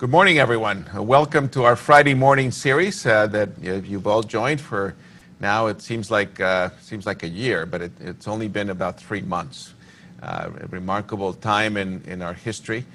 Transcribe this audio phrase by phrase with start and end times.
[0.00, 0.86] Good morning, everyone.
[0.96, 4.94] Uh, welcome to our Friday morning series uh, that you've all joined for
[5.40, 5.66] now.
[5.66, 9.20] It seems like uh, seems like a year, but it, it's only been about three
[9.20, 9.74] months.
[10.22, 12.86] Uh, a remarkable time in, in our history.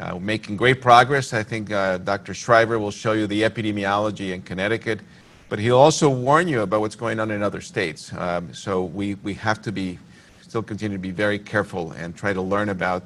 [0.00, 1.32] Uh, making great progress.
[1.32, 2.34] I think uh, Dr.
[2.34, 5.00] Schreiber will show you the epidemiology in Connecticut,
[5.48, 8.12] but he'll also warn you about what's going on in other states.
[8.12, 9.98] Um, so we, we have to be
[10.42, 13.02] still continue to be very careful and try to learn about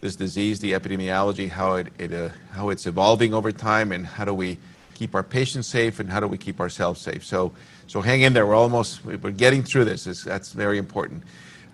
[0.00, 4.24] this disease, the epidemiology, how, it, it uh, how it's evolving over time, and how
[4.24, 4.58] do we
[4.94, 7.24] keep our patients safe and how do we keep ourselves safe.
[7.24, 7.52] So,
[7.86, 8.46] so hang in there.
[8.46, 10.06] We're almost, we're getting through this.
[10.06, 11.22] It's, that's very important.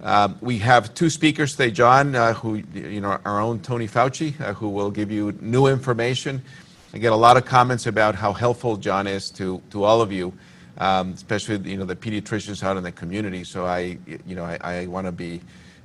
[0.02, 4.38] Um, we have two speakers today, John, uh, who, you know, our own Tony Fauci,
[4.40, 6.42] uh, who will give you new information.
[6.92, 10.12] I get a lot of comments about how helpful John is to, to all of
[10.12, 10.32] you,
[10.78, 13.44] um, especially, you know, the pediatricians out in the community.
[13.44, 15.40] So I, you know, I, I want to be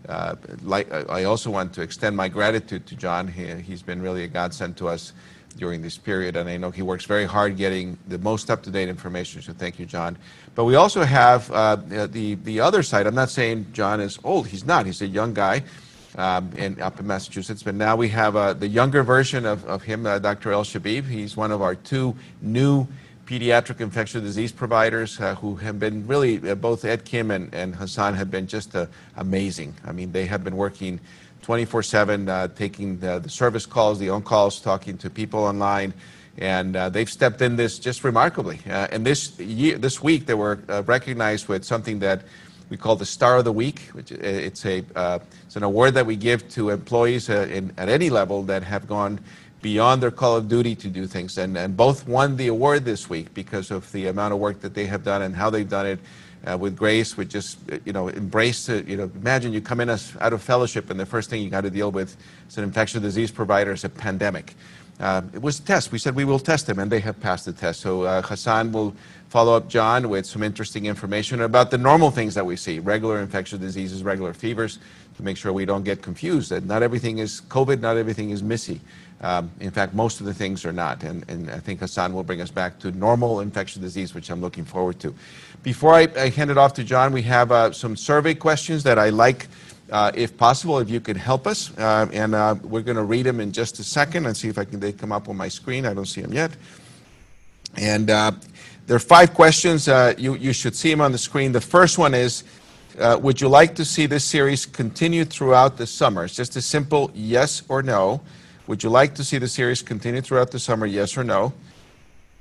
[0.08, 3.28] uh, like, I also want to extend my gratitude to John.
[3.28, 5.14] He, he's been really a godsend to us
[5.58, 9.42] during this period, and I know he works very hard getting the most up-to-date information,
[9.42, 10.18] so thank you, John.
[10.56, 13.08] But we also have uh, the, the other side.
[13.08, 14.48] I'm not saying John is old.
[14.48, 14.86] He's not.
[14.86, 15.64] He's a young guy
[16.18, 17.64] um, in, up in Massachusetts.
[17.64, 20.52] But now we have uh, the younger version of, of him, uh, Dr.
[20.52, 21.08] El Shabib.
[21.08, 22.88] He's one of our two new
[23.30, 27.76] pediatric infectious disease providers uh, who have been really, uh, both Ed Kim and, and
[27.76, 29.76] Hassan have been just uh, amazing.
[29.86, 31.00] I mean, they have been working
[31.44, 35.94] 24 7, uh, taking the, the, service calls, the on calls, talking to people online.
[36.40, 38.62] And uh, they've stepped in this just remarkably.
[38.66, 40.56] Uh, and this year, this week, they were
[40.88, 42.24] recognized with something that
[42.70, 43.82] we call the Star of the Week.
[43.92, 44.84] Which it's a
[45.46, 49.20] it's an award that we give to employees in, at any level that have gone
[49.62, 51.38] beyond their call of duty to do things.
[51.38, 54.74] And, and both won the award this week because of the amount of work that
[54.74, 56.00] they have done and how they've done it
[56.50, 58.88] uh, with grace, with just, you know, embrace it.
[58.88, 61.50] You know, imagine you come in as, out of fellowship and the first thing you
[61.50, 62.16] got to deal with
[62.48, 64.56] is an infectious disease provider is a pandemic.
[65.00, 65.94] Uh, it was a test.
[65.94, 67.80] We said we will test them, and they have passed the test.
[67.80, 68.94] So uh, Hassan will
[69.30, 73.22] follow up John with some interesting information about the normal things that we see, regular
[73.22, 74.78] infectious diseases, regular fevers,
[75.16, 78.42] to make sure we don't get confused, that not everything is COVID, not everything is
[78.42, 78.82] MIS-C.
[79.22, 81.04] Um, in fact, most of the things are not.
[81.04, 84.40] And, and, I think Hassan will bring us back to normal infectious disease, which I'm
[84.40, 85.14] looking forward to.
[85.62, 88.98] Before I, I hand it off to John, we have uh, some survey questions that
[88.98, 89.48] I like,
[89.92, 91.78] uh, if possible, if you could help us.
[91.78, 94.58] Uh, and uh, we're going to read them in just a second and see if
[94.58, 95.86] I can, they come up on my screen.
[95.86, 96.52] I don't see them yet.
[97.76, 98.32] And uh,
[98.88, 99.90] there are five questions.
[99.90, 101.52] Uh, you, you should see them on the screen.
[101.52, 102.46] The first one is,
[102.98, 106.24] would you like to see this series continue throughout the summer?
[106.24, 108.22] It's just a simple yes or no.
[108.70, 111.54] Would you like to see the series continue throughout the summer, yes or no?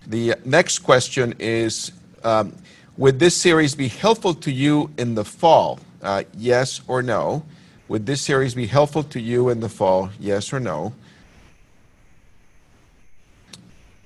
[0.07, 1.91] The next question is
[2.23, 2.55] um,
[2.99, 7.47] Would this series be helpful to you in the fall, uh, yes or no?
[7.89, 10.93] Would this series be helpful to you in the fall, yes or no?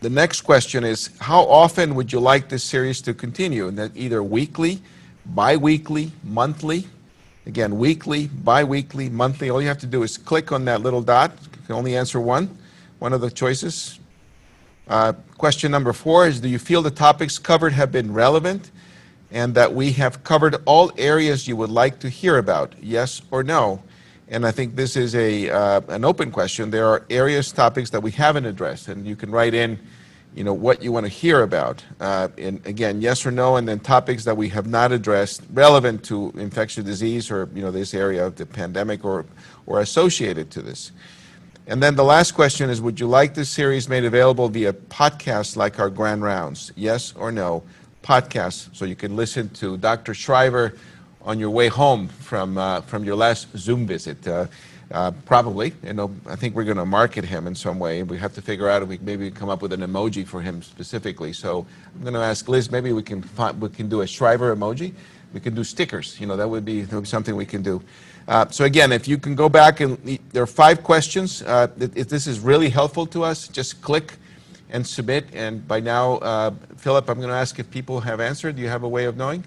[0.00, 3.66] The next question is How often would you like this series to continue?
[3.66, 4.81] And that either weekly,
[5.27, 6.87] bi weekly, monthly?
[7.44, 9.50] Again, weekly, bi weekly, monthly.
[9.50, 12.20] All you have to do is click on that little dot, You can only answer
[12.20, 12.56] one,
[13.00, 13.98] one of the choices.
[14.86, 18.70] Uh, question number four is Do you feel the topics covered have been relevant
[19.32, 22.75] and that we have covered all areas you would like to hear about?
[22.81, 23.82] Yes or no?
[24.28, 26.70] And I think this is a, uh, an open question.
[26.70, 29.81] There are areas, topics that we haven't addressed, and you can write in
[30.34, 31.84] you know, what you want to hear about.
[32.00, 36.03] Uh, and again, yes or no, and then topics that we have not addressed relevant
[36.04, 39.26] to infectious disease or, you know, this area of the pandemic or,
[39.66, 40.93] or associated to this.
[41.66, 45.56] And then the last question is Would you like this series made available via podcast
[45.56, 46.72] like our Grand Rounds?
[46.76, 47.62] Yes or no?
[48.03, 50.12] Podcast, so you can listen to Dr.
[50.12, 50.75] Schreiber
[51.20, 54.26] on your way home from, uh, from your last Zoom visit.
[54.26, 54.47] Uh,
[54.92, 58.03] uh, probably, you know, I think we're going to market him in some way.
[58.03, 60.62] We have to figure out if we maybe come up with an emoji for him
[60.62, 61.32] specifically.
[61.32, 62.70] So I'm going to ask Liz.
[62.70, 64.92] Maybe we can find, we can do a Schreiber emoji.
[65.32, 66.20] We can do stickers.
[66.20, 67.82] You know, that would be, that would be something we can do.
[68.28, 69.98] Uh, so again, if you can go back and
[70.32, 71.42] there are five questions.
[71.42, 74.14] Uh, if this is really helpful to us, just click
[74.70, 75.26] and submit.
[75.32, 78.56] And by now, uh, Philip, I'm going to ask if people have answered.
[78.56, 79.44] Do you have a way of knowing?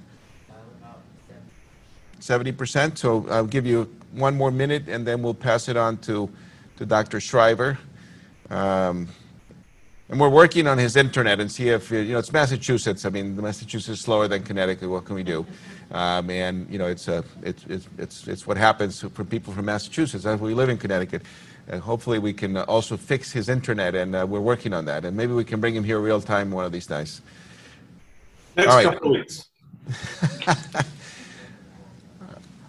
[2.20, 2.98] 70%.
[2.98, 6.30] So I'll give you one more minute and then we'll pass it on to,
[6.78, 7.20] to Dr.
[7.20, 7.78] Schreiber.
[8.50, 9.08] Um,
[10.08, 13.06] and we're working on his internet and see if, you know, it's Massachusetts.
[13.06, 14.88] I mean, Massachusetts is slower than Connecticut.
[14.88, 15.46] What can we do?
[15.92, 19.66] Um, and, you know, it's, a, it's, it's, it's, it's what happens for people from
[19.66, 20.26] Massachusetts.
[20.26, 21.24] As we live in Connecticut.
[21.68, 25.04] And hopefully we can also fix his internet, and uh, we're working on that.
[25.04, 27.22] And maybe we can bring him here real time one of these days.
[28.56, 28.94] Next All right.
[28.94, 29.48] couple weeks.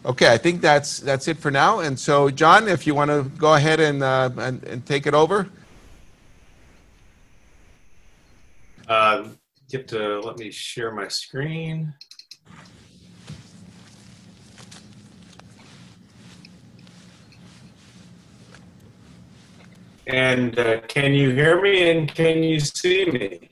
[0.07, 1.81] okay, I think that's that's it for now.
[1.81, 5.15] And so, John, if you want to go ahead and, uh, and, and take it
[5.15, 5.49] over.
[8.89, 9.29] Uh,
[9.69, 11.93] get to let me share my screen.
[20.07, 23.51] And uh, can you hear me and can you see me?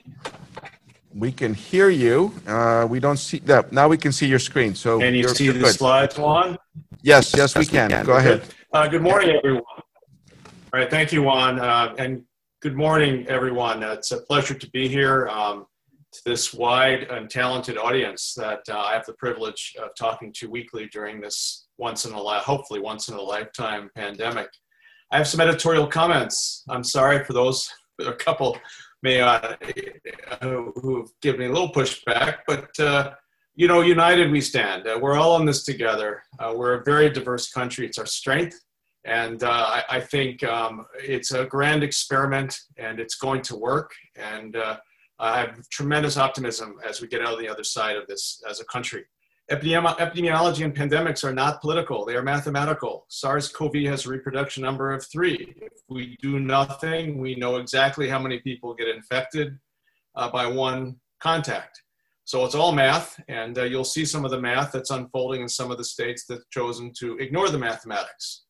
[1.17, 2.33] We can hear you.
[2.45, 3.73] Uh, we don't see that.
[3.73, 4.75] Now we can see your screen.
[4.75, 5.75] So Can you see the good.
[5.75, 6.59] slides, Juan?
[7.03, 8.05] Yes, yes, we can.
[8.05, 8.43] Go ahead.
[8.73, 9.63] Uh, good morning, everyone.
[9.69, 12.25] All right, thank you, Juan, uh, and
[12.61, 13.85] good morning, everyone.
[13.85, 15.67] Uh, it's a pleasure to be here um,
[16.11, 20.51] to this wide and talented audience that uh, I have the privilege of talking to
[20.51, 24.49] weekly during this once in a li- hopefully once in a lifetime pandemic.
[25.13, 26.65] I have some editorial comments.
[26.69, 27.71] I'm sorry for those,
[28.05, 28.59] a couple
[29.05, 29.55] may uh,
[30.43, 33.13] who- who've given me a little pushback, but uh,
[33.55, 34.81] you know, united we stand.
[34.89, 36.11] Uh, we're all in this together.
[36.41, 37.87] Uh, we're a very diverse country.
[37.87, 38.59] It's our strength.
[39.05, 40.87] And uh, I, I think um,
[41.17, 43.91] it's a grand experiment and it's going to work.
[44.17, 44.79] And uh,
[45.19, 48.61] I have tremendous optimism as we get out of the other side of this as
[48.61, 49.05] a country.
[49.51, 53.05] Epidemi- epidemiology and pandemics are not political, they are mathematical.
[53.09, 55.55] SARS CoV has a reproduction number of three.
[55.61, 59.59] If we do nothing, we know exactly how many people get infected
[60.15, 61.83] uh, by one contact.
[62.25, 65.49] So it's all math, and uh, you'll see some of the math that's unfolding in
[65.49, 68.45] some of the states that have chosen to ignore the mathematics.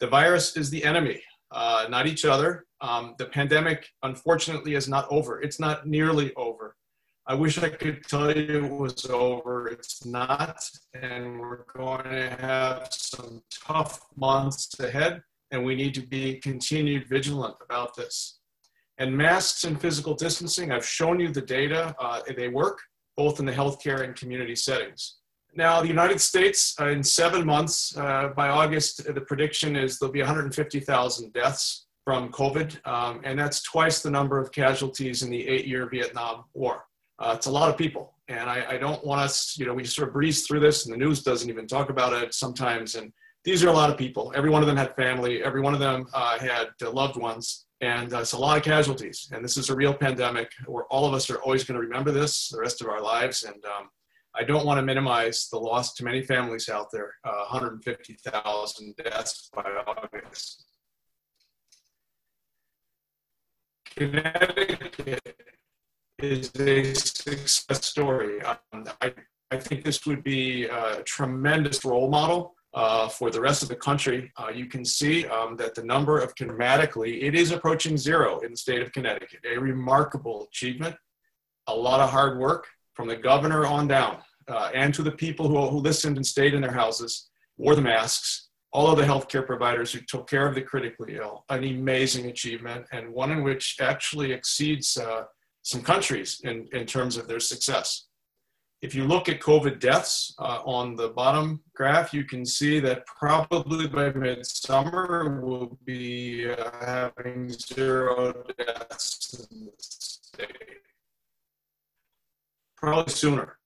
[0.00, 1.22] The virus is the enemy,
[1.52, 2.64] uh, not each other.
[2.80, 5.40] Um, the pandemic, unfortunately, is not over.
[5.40, 6.74] It's not nearly over.
[7.28, 9.66] I wish I could tell you it was over.
[9.66, 10.62] It's not,
[10.94, 15.20] and we're going to have some tough months ahead,
[15.50, 18.38] and we need to be continued vigilant about this.
[18.98, 21.96] And masks and physical distancing, I've shown you the data.
[21.98, 22.78] Uh, they work
[23.16, 25.16] both in the healthcare and community settings.
[25.52, 30.12] Now, the United States, uh, in seven months, uh, by August, the prediction is there'll
[30.12, 35.48] be 150,000 deaths from COVID, um, and that's twice the number of casualties in the
[35.48, 36.84] eight year Vietnam War.
[37.18, 39.84] Uh, it's a lot of people, and I, I don't want us, you know, we
[39.84, 42.94] sort of breeze through this, and the news doesn't even talk about it sometimes.
[42.94, 43.12] And
[43.44, 44.32] these are a lot of people.
[44.34, 47.66] Every one of them had family, every one of them uh, had uh, loved ones,
[47.80, 49.30] and uh, it's a lot of casualties.
[49.32, 52.10] And this is a real pandemic where all of us are always going to remember
[52.10, 53.44] this the rest of our lives.
[53.44, 53.88] And um,
[54.34, 57.14] I don't want to minimize the loss to many families out there.
[57.24, 60.64] Uh, 150,000 deaths by August.
[63.96, 65.36] Connecticut
[66.18, 68.42] is a success story.
[68.42, 69.12] Um, I,
[69.50, 73.76] I think this would be a tremendous role model uh, for the rest of the
[73.76, 74.32] country.
[74.36, 78.50] Uh, you can see um, that the number of dramatically, it is approaching zero in
[78.52, 79.40] the state of Connecticut.
[79.50, 80.96] A remarkable achievement,
[81.66, 85.48] a lot of hard work from the governor on down, uh, and to the people
[85.48, 87.28] who, who listened and stayed in their houses,
[87.58, 91.44] wore the masks, all of the healthcare providers who took care of the critically ill.
[91.48, 95.24] An amazing achievement, and one in which actually exceeds uh,
[95.66, 98.06] some countries in, in terms of their success.
[98.82, 103.04] If you look at COVID deaths uh, on the bottom graph, you can see that
[103.04, 110.82] probably by midsummer we'll be uh, having zero deaths in the state.
[112.76, 113.58] Probably sooner.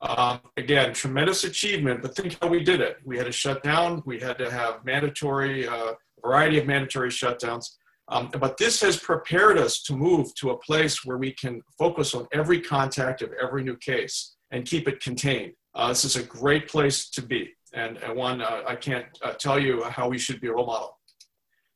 [0.00, 2.96] Um, again, tremendous achievement, but think how we did it.
[3.04, 4.02] We had to shut down.
[4.04, 7.76] We had to have mandatory, uh, variety of mandatory shutdowns.
[8.08, 12.14] Um, but this has prepared us to move to a place where we can focus
[12.14, 15.54] on every contact of every new case and keep it contained.
[15.74, 17.50] Uh, this is a great place to be.
[17.72, 20.66] And, and one, uh, I can't uh, tell you how we should be a role
[20.66, 20.98] model.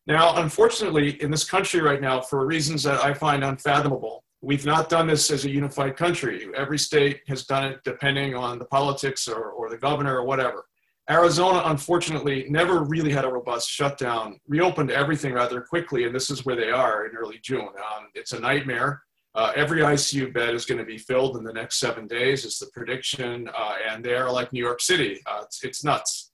[0.07, 4.89] Now, unfortunately, in this country right now, for reasons that I find unfathomable, we've not
[4.89, 6.49] done this as a unified country.
[6.57, 10.67] Every state has done it depending on the politics or, or the governor or whatever.
[11.11, 16.45] Arizona, unfortunately, never really had a robust shutdown, reopened everything rather quickly, and this is
[16.45, 17.69] where they are in early June.
[17.69, 19.03] Um, it's a nightmare.
[19.35, 22.59] Uh, every ICU bed is going to be filled in the next seven days, is
[22.59, 25.21] the prediction, uh, and they're like New York City.
[25.27, 26.33] Uh, it's, it's nuts.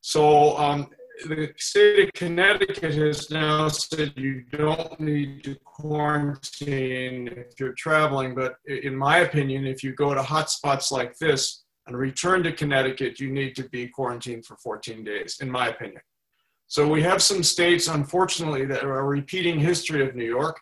[0.00, 0.88] So um,
[1.24, 8.34] the state of Connecticut has now said you don't need to quarantine if you're traveling,
[8.34, 13.20] but in my opinion, if you go to hotspots like this, and return to Connecticut,
[13.20, 16.00] you need to be quarantined for 14 days, in my opinion.
[16.68, 20.58] So we have some states, unfortunately, that are repeating history of New York,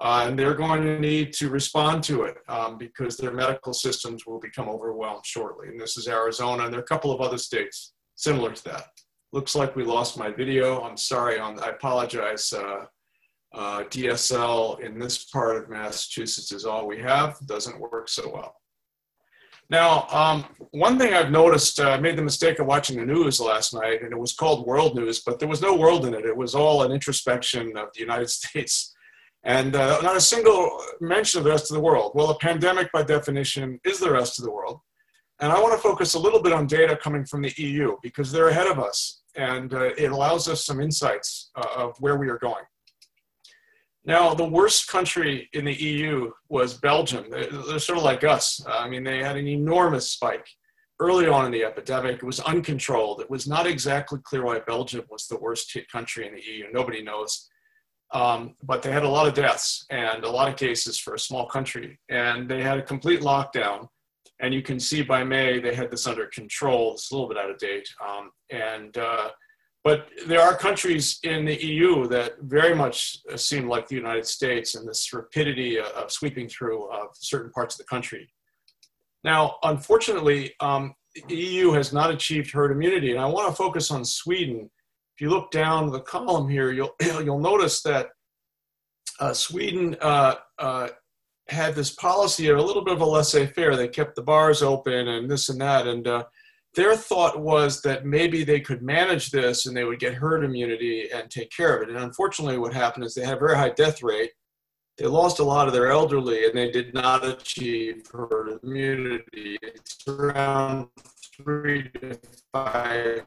[0.00, 4.26] uh, and they're going to need to respond to it um, because their medical systems
[4.26, 5.68] will become overwhelmed shortly.
[5.68, 8.86] And this is Arizona, and there are a couple of other states similar to that.
[9.32, 10.80] Looks like we lost my video.
[10.80, 11.38] I'm sorry.
[11.38, 12.52] On, I apologize.
[12.52, 12.86] Uh,
[13.54, 17.38] uh, DSL in this part of Massachusetts is all we have.
[17.46, 18.56] Doesn't work so well.
[19.70, 23.40] Now, um, one thing I've noticed, uh, I made the mistake of watching the news
[23.40, 26.24] last night, and it was called World News, but there was no world in it.
[26.26, 28.94] It was all an introspection of the United States.
[29.42, 32.12] And uh, not a single mention of the rest of the world.
[32.14, 34.80] Well, a pandemic, by definition, is the rest of the world.
[35.40, 38.32] And I want to focus a little bit on data coming from the EU because
[38.32, 42.28] they're ahead of us and uh, it allows us some insights uh, of where we
[42.28, 42.64] are going.
[44.06, 47.24] Now, the worst country in the EU was Belgium.
[47.30, 48.62] They're, sort of like us.
[48.68, 50.46] I mean, they had an enormous spike
[51.00, 52.16] early on in the epidemic.
[52.16, 53.20] It was uncontrolled.
[53.20, 56.66] It was not exactly clear why Belgium was the worst hit country in the EU.
[56.72, 57.48] Nobody knows.
[58.12, 61.18] Um, but they had a lot of deaths and a lot of cases for a
[61.18, 61.98] small country.
[62.10, 63.88] And they had a complete lockdown.
[64.40, 66.92] And you can see by May they had this under control.
[66.92, 67.88] It's a little bit out of date.
[68.06, 69.30] Um, and uh,
[69.84, 74.74] but there are countries in the EU that very much seem like the United States
[74.74, 78.32] and this rapidity of sweeping through of certain parts of the country.
[79.24, 80.94] Now, unfortunately, um,
[81.28, 84.70] the EU has not achieved herd immunity, and I want to focus on Sweden.
[85.16, 88.08] If you look down the column here, you'll you'll notice that
[89.20, 90.88] uh, Sweden uh, uh,
[91.48, 93.76] had this policy of a little bit of a laissez-faire.
[93.76, 96.24] They kept the bars open and this and that, and uh,
[96.74, 101.08] their thought was that maybe they could manage this and they would get herd immunity
[101.12, 101.94] and take care of it.
[101.94, 104.32] And unfortunately, what happened is they had a very high death rate.
[104.98, 109.58] They lost a lot of their elderly and they did not achieve herd immunity.
[109.62, 110.88] It's around
[111.36, 112.18] three to
[112.52, 113.26] five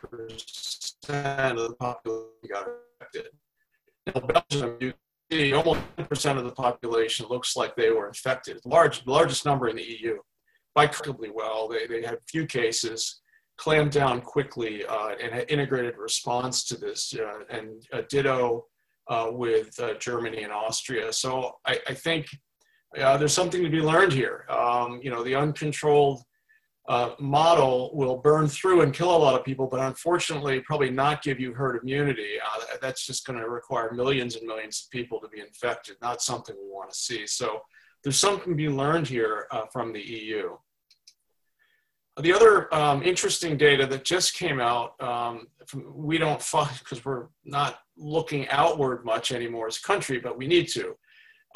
[0.00, 2.68] percent of the population got
[3.00, 3.26] affected.
[4.14, 4.94] In Belgium, you
[5.30, 9.76] see almost 10% of the population looks like they were infected, large, largest number in
[9.76, 10.18] the EU
[10.76, 11.68] incredibly well.
[11.68, 13.20] They, they had few cases,
[13.56, 18.66] clamped down quickly, uh, and had integrated response to this, uh, and uh, ditto
[19.08, 21.12] uh, with uh, Germany and Austria.
[21.12, 22.26] So I, I think
[22.98, 24.46] uh, there's something to be learned here.
[24.50, 26.22] Um, you know, the uncontrolled
[27.18, 31.40] model will burn through and kill a lot of people, but unfortunately, probably not give
[31.40, 32.34] you herd immunity.
[32.80, 36.54] that's just going to require millions and millions of people to be infected, not something
[36.56, 37.26] we want to see.
[37.26, 37.60] So
[38.04, 40.56] there's something to be learned here from the EU.
[42.22, 47.04] The other um, interesting data that just came out, um, from, we don't find because
[47.04, 50.94] we're not looking outward much anymore as a country, but we need to.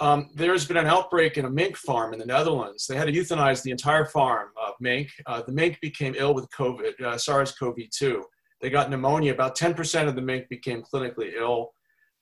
[0.00, 2.86] Um, there's been an outbreak in a mink farm in the Netherlands.
[2.86, 5.10] They had to euthanize the entire farm of mink.
[5.26, 8.22] Uh, the mink became ill with COVID, uh, SARS-CoV-2.
[8.60, 9.32] They got pneumonia.
[9.32, 11.72] About 10% of the mink became clinically ill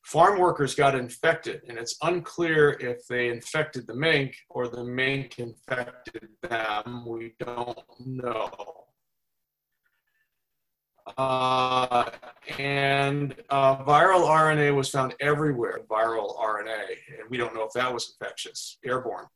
[0.08, 5.38] farm workers got infected, and it's unclear if they infected the mink or the mink
[5.38, 7.04] infected them.
[7.06, 8.86] We don't know.
[11.18, 12.08] Uh,
[12.58, 16.84] and uh, viral RNA was found everywhere, viral RNA,
[17.18, 19.26] and we don't know if that was infectious, airborne.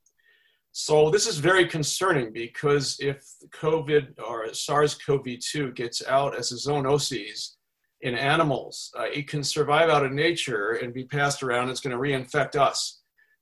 [0.73, 7.57] So this is very concerning because if COVID or SARS-CoV-2 gets out as a zoonoses,
[8.03, 8.93] in animals.
[8.99, 11.71] Uh, it can survive out of nature and be passed around.
[11.71, 12.99] It's going to reinfect us.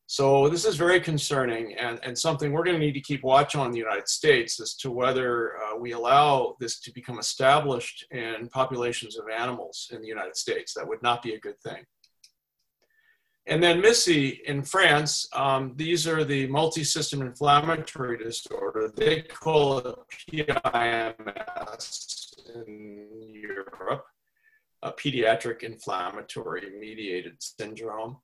[0.06, 3.54] So this is very concerning and, and something we're going to need to keep watch
[3.54, 8.04] on in the United States as to whether uh, we allow this to become established
[8.10, 10.74] in populations of animals in the United States.
[10.74, 11.84] That would not be a good thing.
[13.46, 18.92] And then MIS-C in France, um, these are the multi-system inflammatory disorder.
[18.94, 19.96] They call it
[20.28, 24.04] PIMS in Europe
[24.82, 28.16] a pediatric inflammatory mediated syndrome.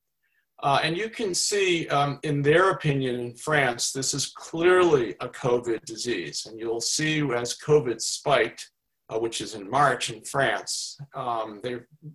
[0.62, 5.28] Uh, and you can see, um, in their opinion, in France, this is clearly a
[5.28, 6.46] COVID disease.
[6.46, 8.70] And you'll see as COVID spiked,
[9.10, 11.60] uh, which is in March in France, um,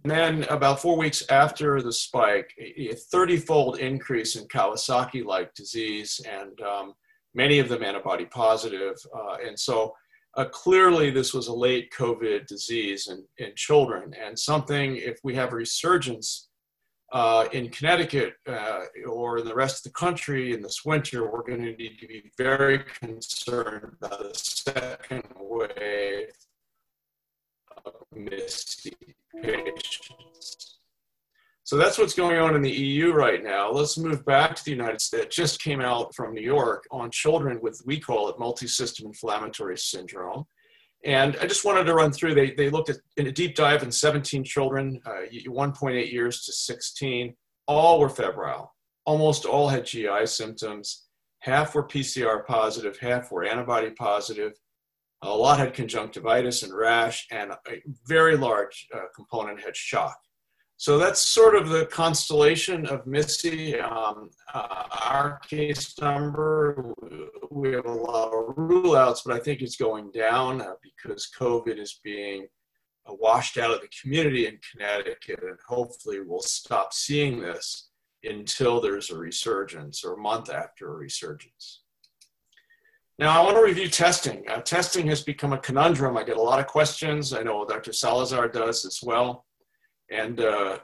[0.03, 6.19] then about four weeks after the spike, a 30 fold increase in Kawasaki like disease,
[6.27, 6.93] and um,
[7.35, 8.95] many of them antibody positive.
[9.15, 9.93] Uh, and so
[10.35, 15.35] uh, clearly, this was a late COVID disease in, in children, and something, if we
[15.35, 16.47] have a resurgence
[17.11, 21.43] uh, in Connecticut uh, or in the rest of the country in this winter, we're
[21.43, 26.31] going to need to be very concerned about the second wave
[27.85, 28.93] of MIS-C
[29.41, 30.30] patients.
[31.71, 33.71] So that's what's going on in the EU right now.
[33.71, 35.23] Let's move back to the United States.
[35.23, 39.77] It just came out from New York on children with, we call it multi-system inflammatory
[39.77, 40.43] syndrome.
[41.05, 43.83] And I just wanted to run through, they, they looked at in a deep dive
[43.83, 47.33] in 17 children, uh, 1.8 years to 16.
[47.67, 48.75] All were febrile.
[49.05, 51.05] Almost all had GI symptoms.
[51.39, 54.51] Half were PCR positive, half were antibody positive.
[55.21, 60.17] A lot had conjunctivitis and rash, and a very large uh, component had shock.
[60.81, 63.77] So that's sort of the constellation of MIS-C.
[63.77, 66.91] Um, uh, our case number,
[67.51, 71.29] we have a lot of rule outs, but I think it's going down uh, because
[71.39, 72.47] COVID is being
[73.07, 77.89] uh, washed out of the community in Connecticut, and hopefully we'll stop seeing this.
[78.23, 81.81] until there's a resurgence or a month after a resurgence.
[83.19, 84.49] Now, I want to review testing.
[84.49, 86.17] Uh, testing has become a conundrum.
[86.17, 87.33] I get a lot of questions.
[87.33, 87.93] I know Dr.
[87.93, 89.45] Salazar does as well.
[90.11, 90.79] And uh,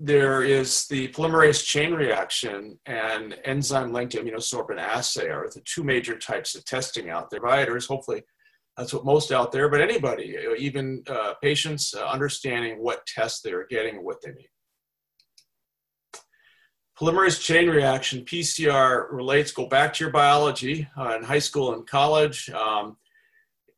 [0.00, 6.18] there is the polymerase chain reaction and enzyme linked immunosorbent assay are the two major
[6.18, 7.40] types of testing out there.
[7.40, 8.22] Providers, hopefully,
[8.76, 13.66] that's what most out there, but anybody, even uh, patients, uh, understanding what tests they're
[13.68, 14.50] getting and what they need.
[16.98, 21.86] Polymerase chain reaction, PCR, relates, go back to your biology uh, in high school and
[21.86, 22.50] college.
[22.50, 22.96] Um,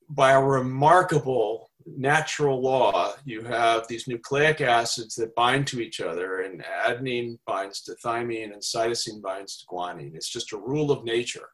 [0.08, 6.40] by a remarkable natural law, you have these nucleic acids that bind to each other,
[6.40, 10.14] and adenine binds to thymine, and cytosine binds to guanine.
[10.14, 11.48] It's just a rule of nature.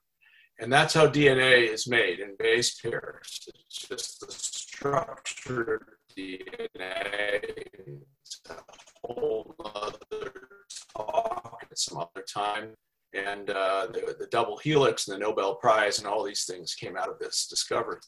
[0.61, 3.49] And that's how DNA is made in base pairs.
[3.49, 7.67] It's just the structure of DNA.
[8.23, 8.55] It's a
[9.05, 10.33] whole other
[10.97, 12.75] talk at some other time.
[13.14, 16.97] And uh, the, the double helix and the Nobel Prize and all these things came
[16.97, 17.99] out of this discovery.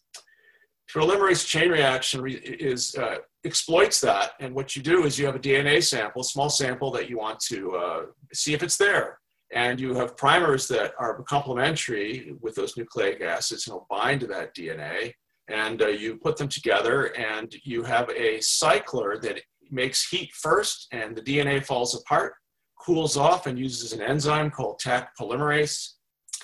[0.94, 5.34] Polymerase chain reaction re- is uh, exploits that, and what you do is you have
[5.34, 8.02] a DNA sample, a small sample that you want to uh,
[8.32, 9.18] see if it's there,
[9.52, 14.26] and you have primers that are complementary with those nucleic acids and will bind to
[14.28, 15.12] that DNA,
[15.48, 19.40] and uh, you put them together, and you have a cycler that
[19.70, 22.34] makes heat first, and the DNA falls apart,
[22.78, 25.94] cools off and uses an enzyme called Taq polymerase.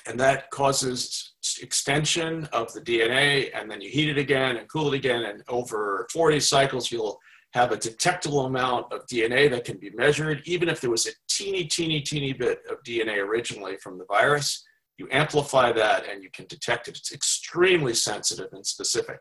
[0.06, 4.92] And that causes extension of the DNA, and then you heat it again and cool
[4.92, 5.24] it again.
[5.24, 7.18] And over 40 cycles, you'll
[7.52, 10.42] have a detectable amount of DNA that can be measured.
[10.46, 14.64] Even if there was a teeny, teeny, teeny bit of DNA originally from the virus,
[14.98, 16.96] you amplify that and you can detect it.
[16.96, 19.18] It's extremely sensitive and specific.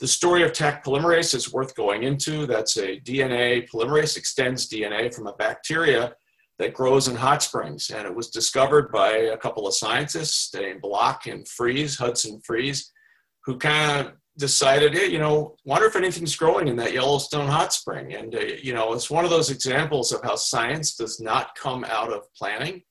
[0.00, 2.46] The story of Taq polymerase is worth going into.
[2.46, 6.14] That's a DNA polymerase, extends DNA from a bacteria
[6.62, 7.90] that grows in hot springs.
[7.90, 12.92] And it was discovered by a couple of scientists named Brock and Freeze, Hudson Freeze,
[13.44, 17.72] who kind of decided, hey, you know, wonder if anything's growing in that Yellowstone hot
[17.72, 18.14] spring.
[18.14, 21.84] And, uh, you know, it's one of those examples of how science does not come
[21.84, 22.82] out of planning,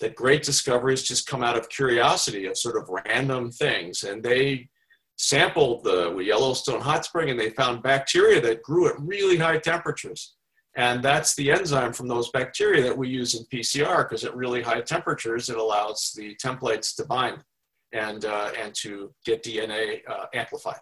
[0.00, 4.02] that great discoveries just come out of curiosity of sort of random things.
[4.02, 4.68] And they
[5.16, 10.34] sampled the Yellowstone hot spring and they found bacteria that grew at really high temperatures.
[10.74, 14.62] And that's the enzyme from those bacteria that we use in PCR because at really
[14.62, 17.44] high temperatures, it allows the templates to bind
[17.92, 20.80] and, uh, and to get DNA uh, amplified.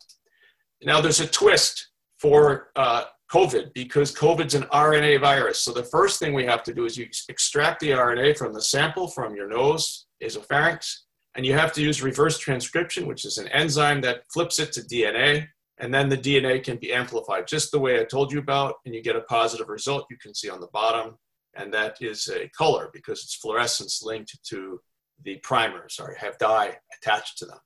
[0.82, 1.88] Now, there's a twist
[2.20, 5.60] for uh, COVID because COVID's an RNA virus.
[5.60, 8.62] So the first thing we have to do is you extract the RNA from the
[8.62, 10.94] sample from your nose, nasopharynx,
[11.36, 14.80] and you have to use reverse transcription, which is an enzyme that flips it to
[14.82, 15.48] DNA
[15.80, 18.94] and then the DNA can be amplified just the way I told you about, and
[18.94, 21.16] you get a positive result you can see on the bottom,
[21.56, 24.80] and that is a color because it's fluorescence linked to
[25.24, 27.58] the primers or have dye attached to them.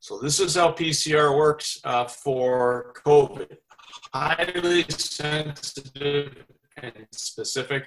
[0.00, 3.56] So this is how PCR works uh, for COVID.
[4.14, 6.44] Highly sensitive
[6.82, 7.86] and specific.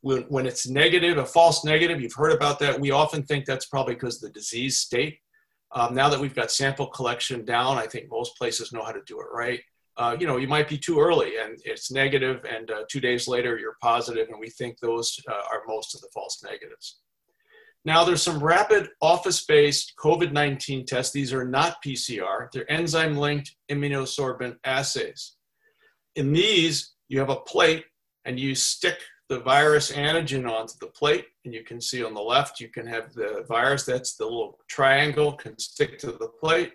[0.00, 2.80] When, when it's negative, a false negative, you've heard about that.
[2.80, 5.18] We often think that's probably because the disease state
[5.72, 9.02] um, now that we've got sample collection down, I think most places know how to
[9.06, 9.60] do it right.
[9.96, 13.28] Uh, you know, you might be too early and it's negative, and uh, two days
[13.28, 17.00] later you're positive, and we think those uh, are most of the false negatives.
[17.84, 21.12] Now, there's some rapid office-based COVID-19 tests.
[21.12, 22.50] These are not PCR.
[22.52, 25.36] They're enzyme-linked immunosorbent assays.
[26.14, 27.84] In these, you have a plate
[28.26, 28.98] and you stick
[29.30, 31.26] the virus antigen onto the plate.
[31.44, 34.58] And you can see on the left, you can have the virus, that's the little
[34.68, 36.72] triangle, can stick to the plate.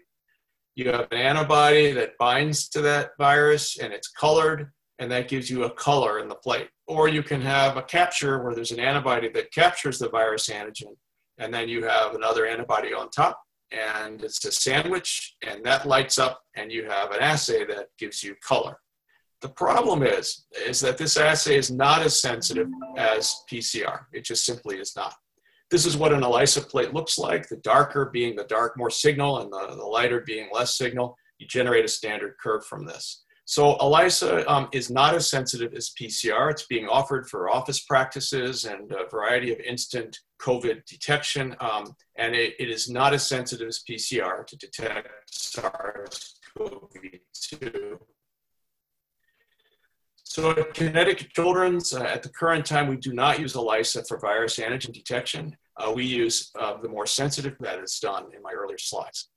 [0.76, 5.50] You have an antibody that binds to that virus and it's colored, and that gives
[5.50, 6.70] you a color in the plate.
[6.88, 10.96] Or you can have a capture where there's an antibody that captures the virus antigen,
[11.38, 13.38] and then you have another antibody on top,
[13.72, 18.24] and it's a sandwich, and that lights up, and you have an assay that gives
[18.24, 18.78] you color.
[19.45, 24.05] The problem is, is that this assay is not as sensitive as PCR.
[24.12, 25.13] It just simply is not.
[25.69, 29.41] This is what an ELISA plate looks like, the darker being the dark more signal
[29.41, 31.15] and the, the lighter being less signal.
[31.38, 33.23] You generate a standard curve from this.
[33.45, 36.49] So ELISA um, is not as sensitive as PCR.
[36.49, 42.34] It's being offered for office practices and a variety of instant COVID detection, um, and
[42.34, 47.99] it, it is not as sensitive as PCR to detect SARS-CoV-2.
[50.36, 54.19] So at Connecticut Children's, uh, at the current time, we do not use ELISA for
[54.19, 55.56] virus antigen detection.
[55.78, 59.30] Uh, we use uh, the more sensitive that is done in my earlier slides.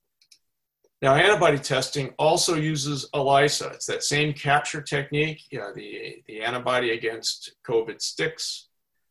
[1.00, 3.68] Now, antibody testing also uses ELISA.
[3.74, 5.42] It's that same capture technique.
[5.52, 8.66] You know, the, the antibody against COVID sticks.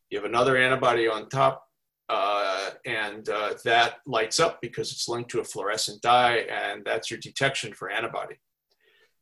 [0.09, 1.63] You have another antibody on top,
[2.09, 7.09] uh, and uh, that lights up because it's linked to a fluorescent dye, and that's
[7.09, 8.35] your detection for antibody.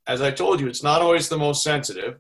[0.08, 2.20] As I told you, it's not always the most sensitive.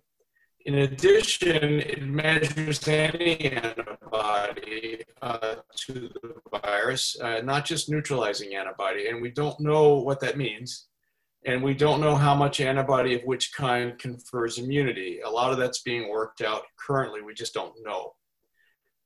[0.65, 9.08] In addition, it measures any antibody uh, to the virus, uh, not just neutralizing antibody,
[9.08, 10.88] and we don't know what that means.
[11.45, 15.19] And we don't know how much antibody of which kind confers immunity.
[15.23, 18.13] A lot of that's being worked out currently, we just don't know.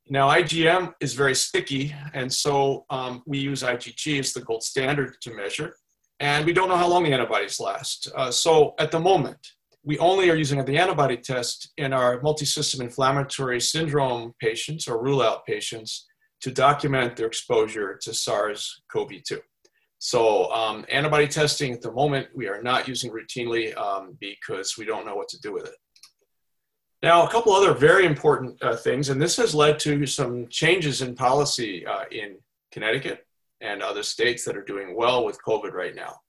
[0.07, 5.17] Now, IgM is very sticky, and so um, we use IgG as the gold standard
[5.23, 5.75] to measure.
[6.21, 8.09] And we don't know how long the antibodies last.
[8.15, 9.45] Uh, so at the moment,
[9.83, 15.21] we only are using the antibody test in our multisystem inflammatory syndrome patients or rule
[15.21, 16.07] out patients
[16.41, 19.39] to document their exposure to SARS CoV 2.
[19.99, 24.85] So, um, antibody testing at the moment, we are not using routinely um, because we
[24.85, 25.75] don't know what to do with it.
[27.03, 31.01] Now, a couple other very important uh, things, and this has led to some changes
[31.01, 32.37] in policy uh, in
[32.71, 33.25] Connecticut
[33.61, 36.19] and other states that are doing well with COVID right now.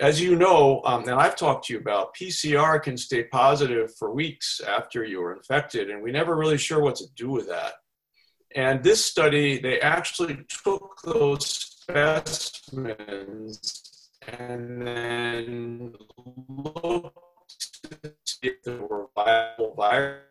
[0.00, 4.12] As you know, um, and I've talked to you about, PCR can stay positive for
[4.12, 7.74] weeks after you are infected, and we never really sure what to do with that.
[8.54, 12.80] And this study, they actually took those specimens
[14.26, 15.94] and then
[16.48, 17.16] looked
[17.84, 20.22] to see if there were viable viruses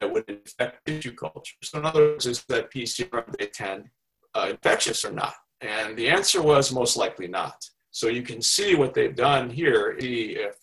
[0.00, 1.54] that would infect tissue culture.
[1.62, 3.90] So in other words, is that PCR day 10
[4.34, 5.34] uh, infectious or not?
[5.60, 7.68] And the answer was most likely not.
[7.94, 10.56] So you can see what they've done here, if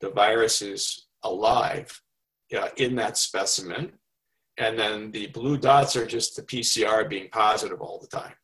[0.00, 2.00] the virus is alive
[2.56, 3.94] uh, in that specimen.
[4.56, 8.34] And then the blue dots are just the PCR being positive all the time.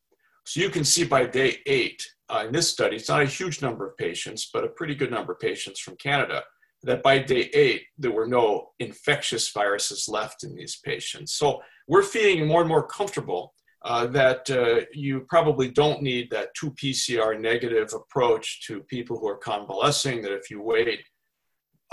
[0.44, 3.62] So you can see by day eight uh, in this study, it's not a huge
[3.62, 6.42] number of patients, but a pretty good number of patients from Canada
[6.82, 11.34] that by day eight, there were no infectious viruses left in these patients.
[11.34, 16.54] So we're feeling more and more comfortable uh, that uh, you probably don't need that
[16.54, 21.00] two PCR negative approach to people who are convalescing, that if you wait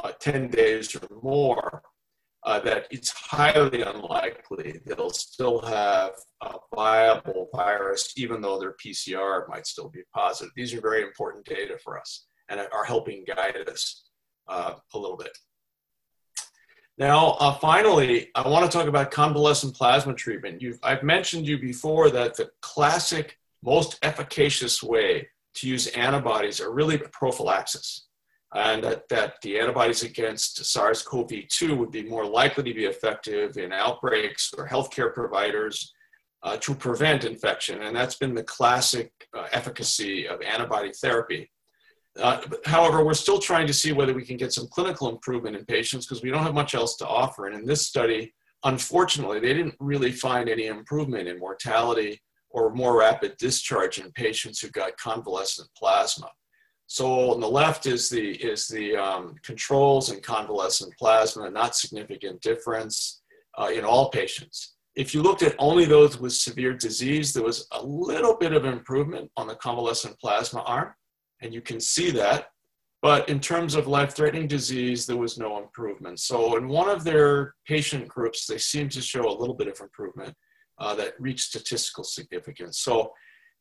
[0.04, 1.82] uh, 10 days or more,
[2.44, 9.48] uh, that it's highly unlikely they'll still have a viable virus, even though their PCR
[9.50, 10.52] might still be positive.
[10.56, 14.06] These are very important data for us and are helping guide us
[14.48, 15.38] uh, a little bit.
[17.00, 20.62] Now, uh, finally, I want to talk about convalescent plasma treatment.
[20.62, 26.74] You've, I've mentioned you before that the classic, most efficacious way to use antibodies are
[26.74, 28.08] really prophylaxis,
[28.54, 33.72] and that, that the antibodies against SARS-CoV-2 would be more likely to be effective in
[33.72, 35.94] outbreaks or healthcare providers
[36.44, 41.50] uh, to prevent infection, and that's been the classic uh, efficacy of antibody therapy.
[42.18, 45.66] Uh, however, we're still trying to see whether we can get some clinical improvement in
[45.66, 47.48] patients because we don't have much else to offer.
[47.48, 53.00] And in this study, unfortunately, they didn't really find any improvement in mortality or more
[53.00, 56.30] rapid discharge in patients who got convalescent plasma.
[56.88, 62.42] So on the left is the is the um, controls and convalescent plasma, not significant
[62.42, 63.22] difference
[63.60, 64.74] uh, in all patients.
[64.96, 68.66] If you looked at only those with severe disease, there was a little bit of
[68.66, 70.94] improvement on the convalescent plasma arm
[71.42, 72.48] and you can see that.
[73.02, 76.20] But in terms of life-threatening disease, there was no improvement.
[76.20, 79.80] So in one of their patient groups, they seemed to show a little bit of
[79.80, 80.36] improvement
[80.80, 82.80] uh, that reached statistical significance.
[82.80, 83.14] So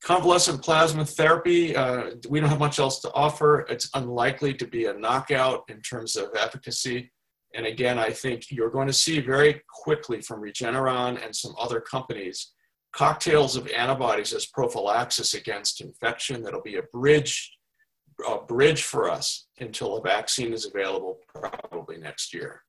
[0.03, 3.61] convalescent plasma therapy, uh, we don't have much else to offer.
[3.69, 7.13] It's unlikely to be a knockout in terms of efficacy.
[7.55, 11.81] And again, I think you're going to see very quickly from Regeneron and some other
[11.81, 12.53] companies
[12.93, 17.58] cocktails of antibodies as prophylaxis against infection that'll be a bridge
[18.27, 22.63] a bridge for us until a vaccine is available probably next year.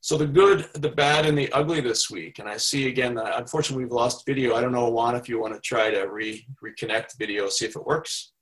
[0.00, 2.38] So the good, the bad, and the ugly this week.
[2.38, 4.54] And I see again, uh, unfortunately, we've lost video.
[4.54, 7.74] I don't know, Juan, if you want to try to re reconnect video, see if
[7.74, 8.32] it works.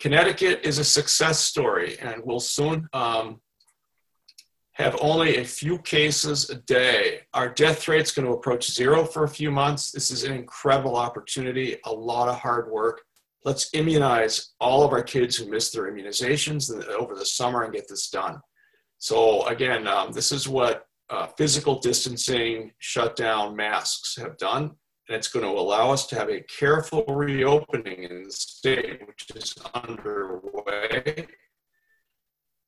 [0.00, 3.40] Connecticut is a success story, and we'll soon um,
[4.72, 7.22] have only a few cases a day.
[7.34, 9.90] Our death rate's going to approach zero for a few months.
[9.90, 13.02] This is an incredible opportunity, a lot of hard work
[13.44, 17.88] let's immunize all of our kids who missed their immunizations over the summer and get
[17.88, 18.40] this done.
[18.98, 24.62] So again, um, this is what uh, physical distancing, shutdown, masks have done.
[25.08, 29.26] And it's going to allow us to have a careful reopening in the state, which
[29.34, 31.26] is underway.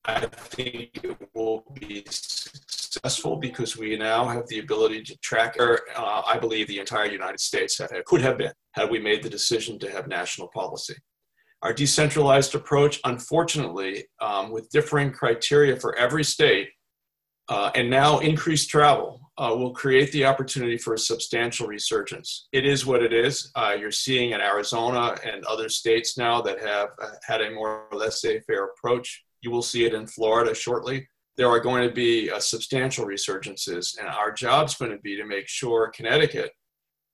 [0.05, 5.77] I think it will be successful because we now have the ability to track, uh,
[6.27, 9.91] I believe the entire United States could have been had we made the decision to
[9.91, 10.95] have national policy.
[11.63, 16.71] Our decentralized approach, unfortunately, um, with differing criteria for every state,
[17.49, 22.49] uh, and now increased travel, uh, will create the opportunity for a substantial resurgence.
[22.53, 23.53] It is what it is.
[23.55, 27.87] Uh, you're seeing in Arizona and other states now that have uh, had a more
[27.93, 29.25] laissez-faire approach.
[29.43, 31.09] You will see it in Florida shortly.
[31.37, 35.25] There are going to be uh, substantial resurgences, and our job's going to be to
[35.25, 36.53] make sure Connecticut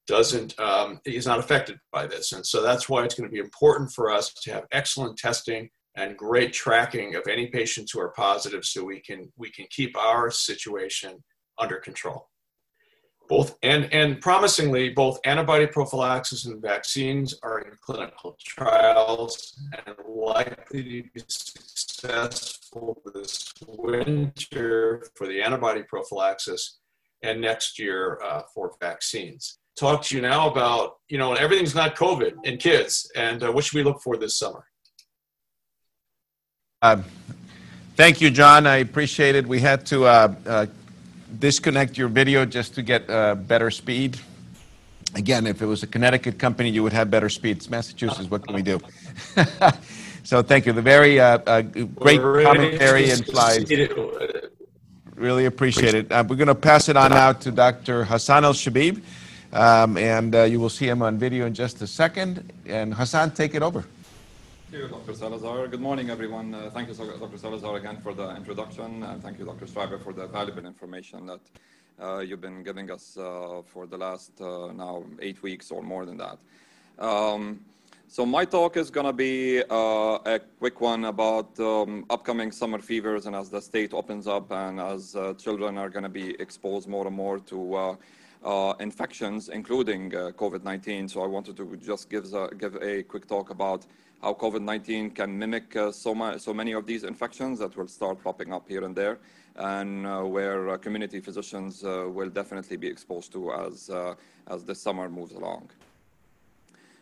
[0.07, 2.33] doesn't um, is not affected by this.
[2.33, 5.69] And so that's why it's going to be important for us to have excellent testing
[5.97, 9.97] and great tracking of any patients who are positive so we can we can keep
[9.97, 11.23] our situation
[11.59, 12.29] under control
[13.29, 20.83] both and and promisingly both antibody prophylaxis and vaccines are in clinical trials and likely
[20.83, 26.79] to be successful this winter for the antibody prophylaxis
[27.23, 31.95] and next year uh, for vaccines talk to you now about you know everything's not
[31.95, 34.65] covid in kids and uh, what should we look for this summer
[36.81, 37.03] uh,
[37.97, 38.67] thank you, John.
[38.67, 39.47] I appreciate it.
[39.47, 40.67] We had to uh, uh,
[41.39, 44.19] disconnect your video just to get uh, better speed.
[45.15, 47.71] Again, if it was a Connecticut company, you would have better speeds.
[47.71, 48.81] Massachusetts, what can we do?
[50.25, 50.73] so thank you.
[50.73, 53.71] The very uh, uh, great commentary and slides.
[55.15, 56.11] Really appreciate it.
[56.11, 58.05] we're going to pass it on now to Dr.
[58.05, 59.03] Hassan El-Shabib,
[59.53, 62.53] um, and you will see him on video in just a second.
[62.67, 63.85] And Hassan, take it over.
[64.71, 65.15] Thank you, Dr.
[65.15, 65.67] Salazar.
[65.67, 66.55] Good morning, everyone.
[66.55, 67.39] Uh, thank you, Dr.
[67.39, 69.67] Salazar, again for the introduction, and thank you, Dr.
[69.67, 71.41] Schreiber, for the valuable information that
[71.99, 76.05] uh, you've been giving us uh, for the last uh, now eight weeks or more
[76.05, 76.39] than that.
[76.99, 77.61] Um,
[78.09, 82.79] so my talk is going to be uh, a quick one about um, upcoming summer
[82.79, 86.39] fevers, and as the state opens up, and as uh, children are going to be
[86.41, 87.97] exposed more and more to
[88.45, 91.11] uh, infections, including uh, COVID-19.
[91.11, 93.87] So I wanted to just give a, give a quick talk about
[94.23, 98.23] how COVID-19 can mimic uh, so, ma- so many of these infections that will start
[98.23, 99.19] popping up here and there,
[99.57, 104.15] and uh, where uh, community physicians uh, will definitely be exposed to as, uh,
[104.49, 105.71] as the summer moves along.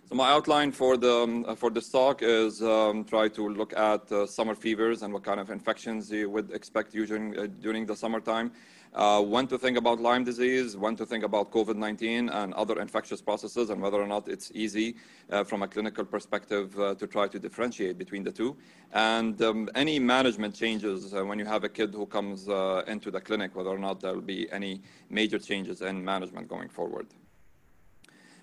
[0.08, 4.08] So my outline for, the, um, for this talk is um, try to look at
[4.28, 8.52] summer fevers and what kind of infections you would expect during, during the summertime
[8.96, 13.20] uh, when to think about Lyme disease, when to think about COVID-19 and other infectious
[13.20, 14.96] processes, and whether or not it's easy
[15.30, 18.56] uh, from a clinical perspective uh, to try to differentiate between the two.
[18.92, 23.10] And um, any management changes uh, when you have a kid who comes uh, into
[23.10, 24.80] the clinic, whether or not there will be any
[25.10, 27.06] major changes in management going forward.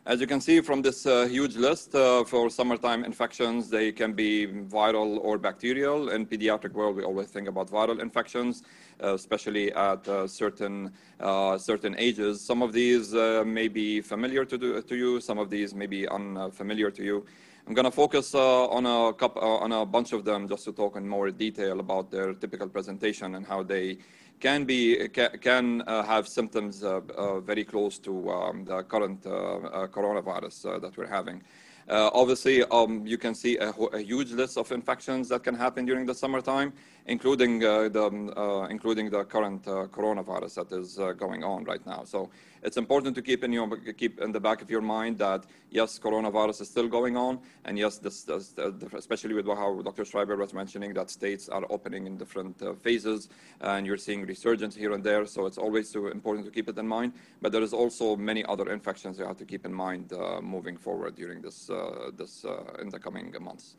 [0.06, 4.12] As you can see from this uh, huge list uh, for summertime infections, they can
[4.12, 6.10] be viral or bacterial.
[6.10, 8.64] In pediatric world, we always think about viral infections,
[9.00, 12.42] especially at uh, certain uh, certain ages.
[12.42, 15.22] Some of these uh, may be familiar to, do, to you.
[15.22, 17.26] Some of these may be unfamiliar to you.
[17.66, 20.98] I'm going to focus on a couple, on a bunch of them just to talk
[20.98, 24.00] in more detail about their typical presentation and how they
[24.42, 30.82] can be can uh, have symptoms uh, uh, very close to um, the current coronavirus
[30.82, 31.42] that we're having.
[31.90, 35.86] Uh, obviously, um, you can see a, a, huge list of infections that can happen
[35.86, 36.72] during the summertime,
[37.06, 42.04] including uh, the um, uh, including the current coronavirus that is going on right now.
[42.06, 42.30] So
[42.64, 46.00] it's important to keep in your keep in the back of your mind that yes,
[46.00, 48.54] coronavirus is still going on, and yes, this, this
[48.94, 50.06] especially with how Dr.
[50.06, 53.30] Schreiber was mentioning that states are opening in different uh, phases,
[53.62, 55.26] and you're seeing resurgence here and there.
[55.26, 57.14] So it's always important to keep it in mind.
[57.42, 60.78] But there is also many other infections you have to keep in mind uh, moving
[60.78, 63.76] forward during this uh, this uh, in the coming months.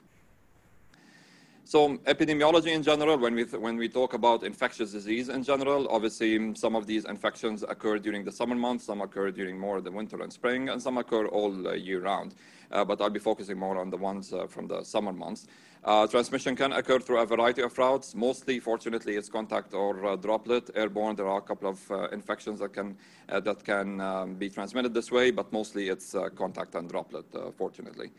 [1.66, 6.54] So epidemiology in general, when we, when we talk about infectious disease in general, obviously
[6.54, 10.20] some of these infections occur during the summer months, some occur during more the winter
[10.20, 12.34] and spring, and some occur all uh, year round.
[12.70, 15.46] Uh, but I'll be focusing more on the ones uh, from the summer months.
[15.84, 18.14] Uh, transmission can occur through a variety of routes.
[18.14, 20.68] Mostly, fortunately, it's contact or uh, droplet.
[20.74, 22.94] Airborne, there are a couple of uh, infections that can,
[23.28, 27.24] that can um, be transmitted this way, but mostly it's contact and droplet,
[27.56, 28.10] fortunately.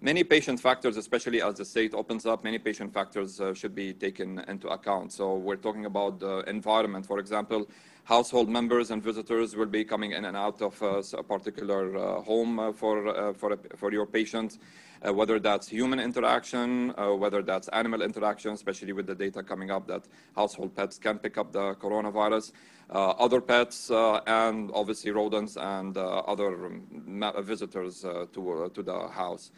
[0.00, 3.92] Many patient factors, especially as the state opens up, many patient factors uh, should be
[3.92, 5.12] taken into account.
[5.12, 7.04] So we're talking about the environment.
[7.04, 7.66] For example,
[8.04, 12.20] household members and visitors will be coming in and out of uh, a particular uh,
[12.22, 14.58] home uh, for, uh, for, a, for your patient,
[15.04, 19.88] uh, whether that's human interaction, whether that's animal interaction, especially with the data coming up
[19.88, 20.04] that
[20.36, 22.52] household pets can pick up the coronavirus,
[22.90, 23.90] other pets,
[24.28, 29.50] and obviously rodents and other um, visitors to, to the house.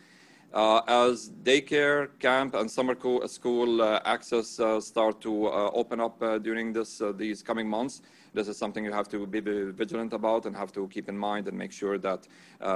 [0.52, 2.96] Uh, as daycare, camp, and summer
[3.28, 7.68] school uh, access uh, start to uh, open up uh, during this, uh, these coming
[7.68, 8.02] months,
[8.34, 11.46] this is something you have to be vigilant about and have to keep in mind
[11.46, 12.26] and make sure that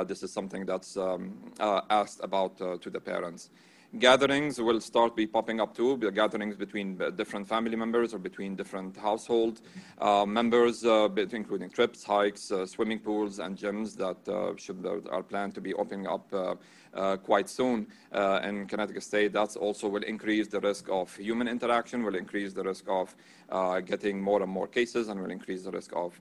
[0.07, 1.33] this is something that's um,
[1.91, 3.51] asked about to the parents.
[3.99, 8.97] Gatherings will start be popping up too, gatherings between different family members or between different
[8.97, 9.61] household
[10.01, 15.23] uh, members, uh, including trips, hikes, uh, swimming pools, and gyms that uh, should are
[15.23, 16.55] planned to be opening up uh, uh,
[16.95, 19.33] Uh, quite soon uh, in Connecticut State.
[19.33, 23.17] That also will increase the risk of human interaction, will increase the risk of
[23.51, 26.21] uh, getting more and more cases, and will increase the risk of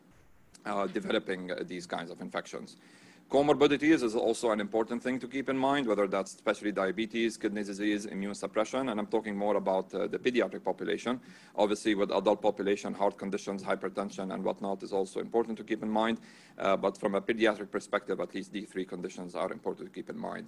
[0.91, 2.77] developing these kinds of infections.
[3.33, 7.63] Comorbidities is also an important thing to keep in mind, whether that's especially diabetes, kidney
[7.63, 11.19] disease, immune suppression, and I'm talking more about uh, the pediatric population.
[11.55, 15.89] Obviously, with adult population, heart conditions, hypertension, and whatnot is also important to keep in
[15.89, 16.19] mind.
[16.59, 20.11] Uh, but from a pediatric perspective, at least these three conditions are important to keep
[20.11, 20.45] in mind.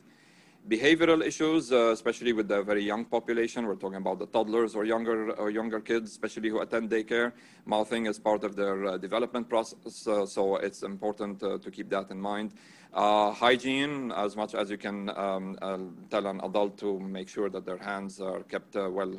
[0.68, 4.84] Behavioral issues, uh, especially with the very young population, we're talking about the toddlers or
[4.84, 7.34] younger or younger kids, especially who attend daycare.
[7.68, 11.88] Mouthing is part of their uh, development process, uh, so it's important uh, to keep
[11.92, 12.52] that in mind.
[12.96, 15.78] Uh, hygiene, as much as you can um, uh,
[16.10, 19.14] tell an adult to make sure that their hands are kept well,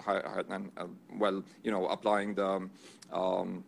[0.49, 0.73] and
[1.17, 2.69] well, you know, applying the
[3.13, 3.63] um,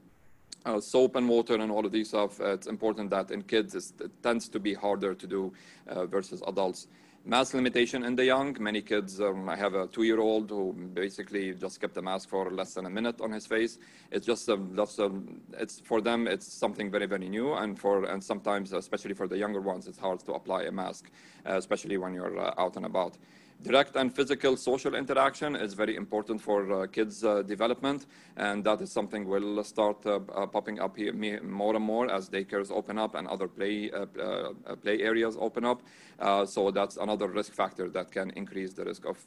[0.67, 4.11] uh, soap and water and all of these stuff, it's important that in kids it
[4.23, 5.53] tends to be harder to do
[5.87, 6.89] uh, versus adults.
[7.29, 8.57] Mask limitation in the young.
[8.59, 12.73] Many kids, um, I have a two-year-old who basically just kept a mask for less
[12.73, 13.79] than a minute on his face.
[14.11, 17.53] It's just, um, that's, um, it's for them, it's something very, very new.
[17.53, 21.11] And for, and sometimes, especially for the younger ones, it's hard to apply a mask,
[21.45, 23.19] uh, especially when you're uh, out and about.
[23.61, 28.81] Direct and physical social interaction is very important for uh, kids' uh, development, and that
[28.81, 33.17] is something will start uh, popping up here more and more as daycares open up
[33.17, 33.91] and other play
[34.83, 35.83] play areas open up.
[36.47, 39.19] so that's another risk factor that can increase the risk of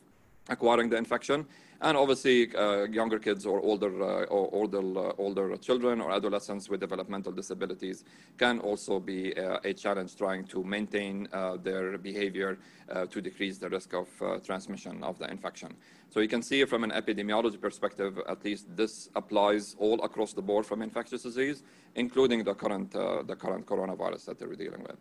[0.49, 1.45] acquiring the infection.
[1.83, 6.69] And obviously, uh, younger kids or older, uh, or older, uh, older children or adolescents
[6.69, 8.03] with developmental disabilities
[8.37, 12.59] can also be uh, a challenge trying to maintain uh, their behavior
[12.91, 14.07] uh, to decrease the risk of
[14.43, 15.73] transmission of the infection.
[16.11, 20.41] So you can see from an epidemiology perspective, at least this applies all across the
[20.41, 21.63] board from infectious disease,
[21.95, 24.99] including the current, the current coronavirus that we're dealing with.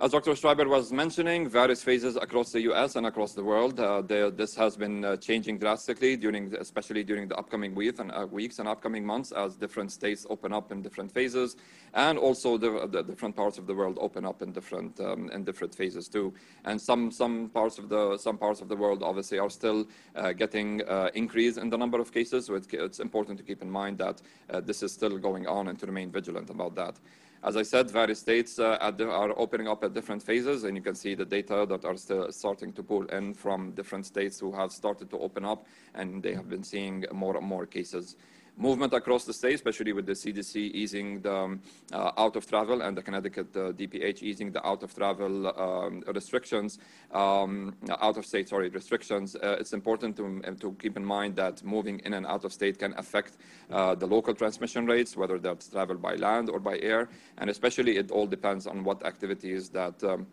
[0.00, 0.34] As Dr.
[0.34, 2.96] Schreiber was mentioning, various phases across the U.S.
[2.96, 3.78] and across the world.
[3.78, 8.10] Uh, the, this has been uh, changing drastically, during, especially during the upcoming week and,
[8.10, 11.54] uh, weeks and upcoming months as different states open up in different phases,
[11.94, 15.44] and also the, the different parts of the world open up in different um, in
[15.44, 16.34] different phases too.
[16.64, 20.32] And some some parts of the some parts of the world obviously are still uh,
[20.32, 22.46] getting uh, increase in the number of cases.
[22.46, 25.68] So it's, it's important to keep in mind that uh, this is still going on
[25.68, 26.98] and to remain vigilant about that.
[27.44, 30.82] As I said, various states uh, the, are opening up at different phases, and you
[30.82, 34.50] can see the data that are still starting to pull in from different states who
[34.52, 38.16] have started to open up, and they have been seeing more and more cases
[38.56, 41.60] movement across the state, especially with the CDC easing the um,
[41.92, 46.02] uh, out of travel and the Connecticut uh, DPH easing the out of travel um,
[46.14, 46.78] restrictions,
[47.12, 49.34] um, out of state, sorry, restrictions.
[49.36, 52.52] Uh, it's important to, um, to keep in mind that moving in and out of
[52.52, 53.36] state can affect
[53.70, 57.08] uh, the local transmission rates, whether that's travel by land or by air.
[57.38, 60.26] And especially it all depends on what activities that um,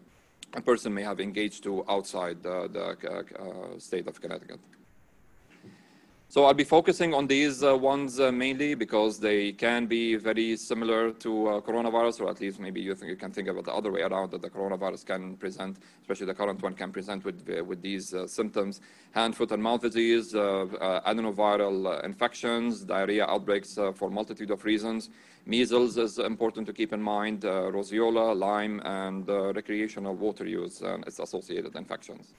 [0.54, 4.60] a person may have engaged to outside the, the uh, state of Connecticut.
[6.32, 10.56] So I'll be focusing on these uh, ones uh, mainly because they can be very
[10.56, 13.74] similar to uh, coronavirus, or at least maybe you, think you can think about the
[13.74, 17.46] other way around that the coronavirus can present, especially the current one can present with,
[17.50, 18.80] uh, with these uh, symptoms.
[19.12, 25.10] Hand, foot, and mouth disease, uh, adenoviral infections, diarrhea outbreaks for multitude of reasons.
[25.46, 31.20] Measles is important to keep in mind, roseola, Lyme, and recreational water use and its
[31.20, 32.32] associated infections.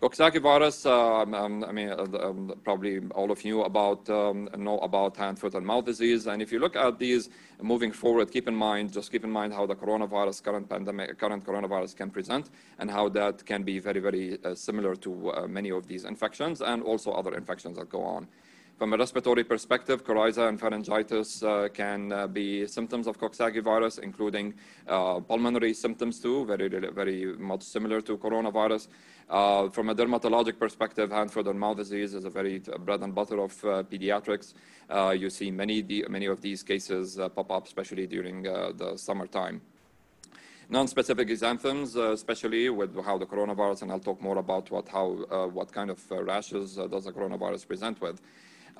[0.00, 4.78] Coxsackie virus, um, um, I mean, uh, um, probably all of you about um, know
[4.78, 6.26] about hand, foot, and mouth disease.
[6.26, 7.28] And if you look at these
[7.60, 11.44] moving forward, keep in mind, just keep in mind how the coronavirus, current pandemic, current
[11.44, 15.70] coronavirus can present, and how that can be very, very uh, similar to uh, many
[15.70, 18.26] of these infections, and also other infections that go on.
[18.80, 23.98] From a respiratory perspective, coryza and pharyngitis uh, can uh, be symptoms of Coxsackie virus,
[23.98, 24.54] including
[24.88, 28.88] uh, pulmonary symptoms too, very, very much similar to coronavirus.
[29.28, 33.14] Uh, from a dermatologic perspective, hand, foot, and mouth disease is a very bread and
[33.14, 34.54] butter of uh, pediatrics.
[34.88, 39.60] Uh, you see many, many of these cases pop up, especially during the summertime
[40.70, 45.18] non-specific exanthems, uh, especially with how the coronavirus, and I'll talk more about what, how,
[45.28, 48.20] uh, what kind of uh, rashes does the coronavirus present with.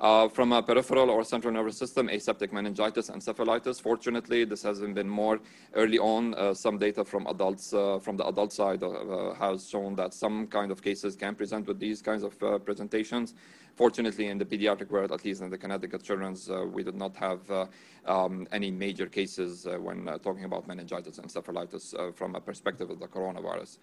[0.01, 3.79] Uh, from a peripheral or central nervous system, aseptic meningitis, and encephalitis.
[3.79, 5.39] Fortunately, this hasn't been more
[5.75, 6.33] early on.
[6.33, 10.47] Uh, some data from adults, uh, from the adult side, uh, has shown that some
[10.47, 13.35] kind of cases can present with these kinds of uh, presentations.
[13.75, 17.15] Fortunately, in the pediatric world, at least in the Connecticut Children's, uh, we did not
[17.15, 17.69] have
[18.07, 23.07] um, any major cases when talking about meningitis and encephalitis from a perspective of the
[23.07, 23.77] coronavirus.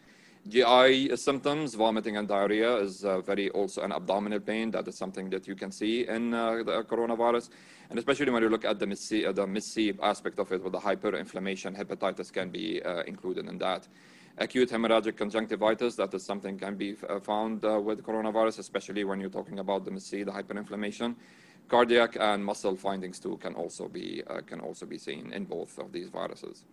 [0.48, 4.70] GI symptoms, vomiting and diarrhea is uh, very also an abdominal pain.
[4.70, 7.50] That is something that you can see in uh, the coronavirus.
[7.90, 10.78] And especially when you look at the MIS-C, uh, the aspect of it with the
[10.78, 13.88] hyperinflammation, hepatitis can be uh, included in that.
[14.38, 19.20] Acute hemorrhagic conjunctivitis, that is something can be uh, found uh, with coronavirus, especially when
[19.20, 21.14] you're talking about the MIS-C, the hyperinflammation.
[21.68, 25.92] Cardiac and muscle findings too can also be, can also be seen in both of
[25.92, 26.64] these viruses.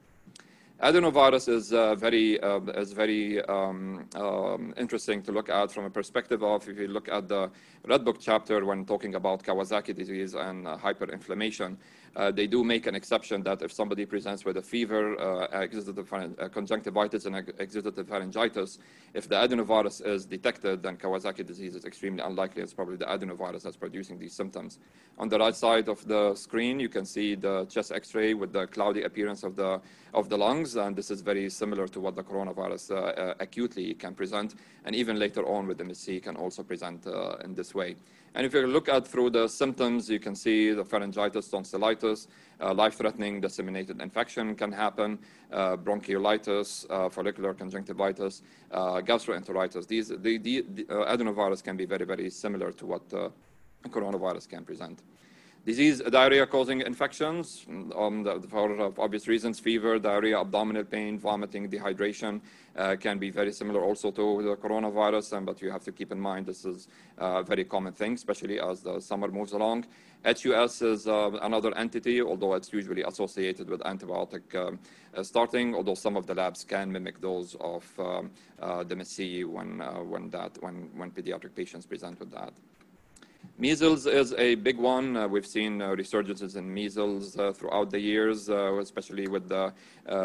[0.82, 5.89] Adenovirus is uh, very, uh, is very um, um, interesting to look at from a
[5.89, 7.49] perspective of if you look at the
[7.88, 11.78] Red Book chapter when talking about Kawasaki disease and uh, hyperinflammation,
[12.17, 16.41] uh, they do make an exception that if somebody presents with a fever, uh, exudative
[16.41, 18.80] uh, conjunctivitis, and exudative pharyngitis,
[19.13, 22.61] if the adenovirus is detected, then Kawasaki disease is extremely unlikely.
[22.61, 24.80] It's probably the adenovirus that's producing these symptoms.
[25.17, 28.67] On the right side of the screen, you can see the chest X-ray with the
[28.67, 29.82] cloudy appearance of the
[30.16, 33.93] of the lungs, and this is very similar to what the coronavirus uh, uh, acutely
[33.93, 34.55] can present,
[34.86, 37.95] and even later on with MIS-C can also present uh, in this way.
[38.34, 42.28] And if you look at through the symptoms, you can see the pharyngitis, tonsillitis,
[42.61, 45.20] uh, life-threatening disseminated infection can happen,
[45.51, 48.41] uh, bronchiolitis, uh, follicular conjunctivitis,
[48.72, 49.88] gastroenteritis.
[49.88, 53.09] These, the, the, the adenovirus can be very, very similar to what
[53.89, 55.01] coronavirus can present.
[55.66, 62.39] Disease, diarrhea causing infections um, for obvious reasons, fever, diarrhea, abdominal pain, vomiting, dehydration
[62.76, 66.11] uh, can be very similar also to the coronavirus, um, but you have to keep
[66.11, 66.88] in mind this is
[67.18, 69.88] a very common thing, especially as the summer moves along.
[70.24, 74.78] HUS is uh, another entity, although it's usually associated with antibiotic um,
[75.16, 78.30] uh, starting, although some of the labs can mimic those of um,
[78.61, 82.53] uh, the MIS-C when, uh, when, that, when, when pediatric patients present with that.
[83.58, 85.18] Measles is a big one.
[85.18, 89.72] Uh, we've seen uh, resurgences in measles uh, throughout the years, uh, especially with uh,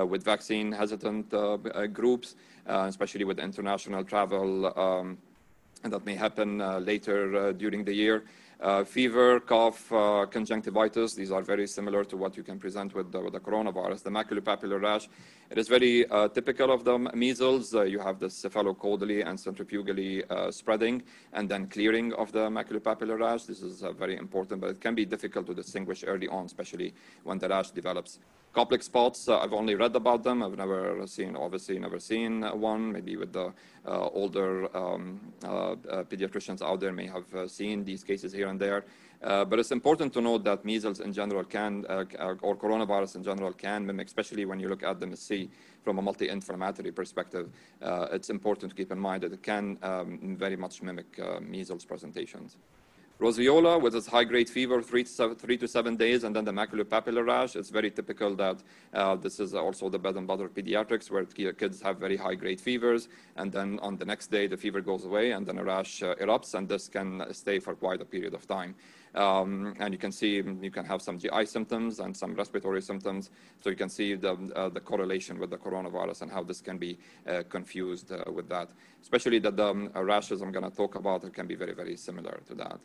[0.06, 1.56] with vaccine hesitant uh,
[1.86, 5.18] groups, especially with international travel, um,
[5.82, 8.24] that may happen later during the year.
[8.60, 13.10] Uh, fever, cough, uh, conjunctivitis, these are very similar to what you can present with
[13.10, 14.02] the, with the coronavirus.
[14.02, 15.08] The maculopapular rash,
[15.48, 17.74] it is very uh, typical of the measles.
[17.74, 21.02] Uh, you have the cephalocaudally and centrifugally uh, spreading
[21.32, 23.44] and then clearing of the maculopapular rash.
[23.44, 26.92] This is very important, but it can be difficult to distinguish early on, especially
[27.24, 28.18] when the rash develops.
[28.52, 30.42] Koplik spots, uh, I've only read about them.
[30.42, 32.90] I've never seen, obviously, never seen one.
[32.90, 33.52] Maybe with the
[33.86, 35.76] uh, older um, uh,
[36.10, 38.84] pediatricians out there may have seen these cases here and there.
[39.22, 42.04] Uh, but it's important to note that measles in general can, uh,
[42.42, 45.48] or coronavirus in general can mimic, especially when you look at the MIS-C
[45.84, 47.50] from a multi-inflammatory perspective.
[47.80, 51.84] Uh, it's important to keep in mind that it can um, very much mimic measles
[51.84, 52.56] presentations.
[53.20, 56.52] Roseola with its high-grade fever, three to, seven, three to seven days, and then the
[56.52, 57.54] maculopapular rash.
[57.54, 58.62] It's very typical that
[58.94, 63.08] uh, this is also the bed and butter pediatrics, where kids have very high-grade fevers,
[63.36, 66.14] and then on the next day the fever goes away, and then a rash uh,
[66.14, 68.74] erupts, and this can stay for quite a period of time.
[69.14, 73.30] Um, and you can see you can have some GI symptoms and some respiratory symptoms.
[73.60, 76.78] So you can see the, uh, the correlation with the coronavirus and how this can
[76.78, 76.96] be
[77.26, 78.70] uh, confused uh, with that.
[79.02, 82.40] Especially that the um, rashes I'm going to talk about can be very, very similar
[82.46, 82.78] to that.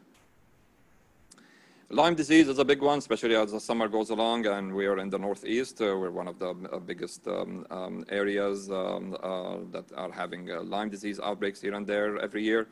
[1.90, 4.98] Lyme disease is a big one, especially as the summer goes along, and we are
[4.98, 5.80] in the northeast.
[5.80, 10.50] Uh, we're one of the uh, biggest um, um, areas um, uh, that are having
[10.50, 12.68] uh, Lyme disease outbreaks here and there every year.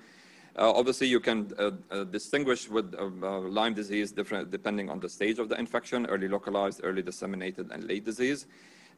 [0.58, 5.48] Uh, obviously, you can uh, distinguish with Lyme disease different depending on the stage of
[5.48, 8.48] the infection: early localized, early disseminated, and late disease.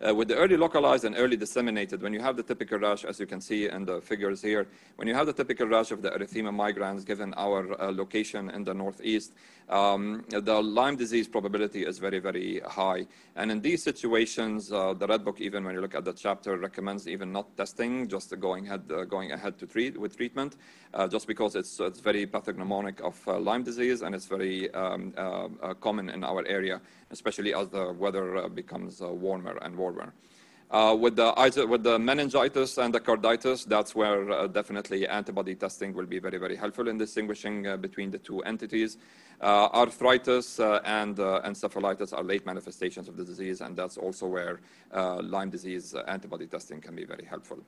[0.01, 3.17] Uh, with the early localized and early disseminated, when you have the typical rash, as
[3.19, 4.67] you can see in the figures here,
[4.97, 8.63] when you have the typical rash of the erythema migrans, given our uh, location in
[8.63, 9.33] the northeast,
[9.69, 13.07] um, the Lyme disease probability is very, very high.
[13.35, 16.57] And in these situations, uh, the Red Book, even when you look at the chapter,
[16.57, 20.57] recommends even not testing, just going ahead, uh, going ahead to treat with treatment,
[20.93, 25.13] uh, just because it's, it's very pathognomonic of uh, Lyme disease and it's very um,
[25.79, 26.81] common in our area,
[27.11, 30.13] especially as the weather becomes warmer and warmer.
[30.71, 35.93] Uh, with, the, with the meningitis and the carditis, that's where uh, definitely antibody testing
[35.93, 38.97] will be very, very helpful in distinguishing uh, between the two entities.
[39.41, 44.25] Uh, arthritis uh, and uh, encephalitis are late manifestations of the disease, and that's also
[44.25, 44.59] where
[45.21, 47.59] Lyme disease antibody testing can be very helpful.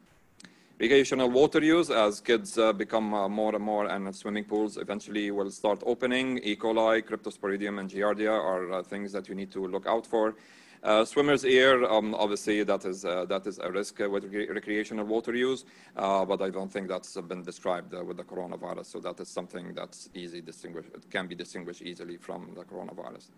[0.80, 5.82] Recreational water use, as kids become more and more, and swimming pools eventually will start
[5.84, 6.38] opening.
[6.44, 6.56] E.
[6.56, 10.36] coli, cryptosporidium, and giardia are things that you need to look out for.
[10.84, 15.04] Uh, swimmer's ear, um, obviously, that is uh, that is a risk uh, with recreational
[15.04, 15.66] water use,
[15.96, 18.86] uh, but I don't think that's been described uh, with the coronavirus.
[18.86, 20.86] So that is something that's easy distinguish.
[20.94, 23.30] It can be distinguished easily from the coronavirus.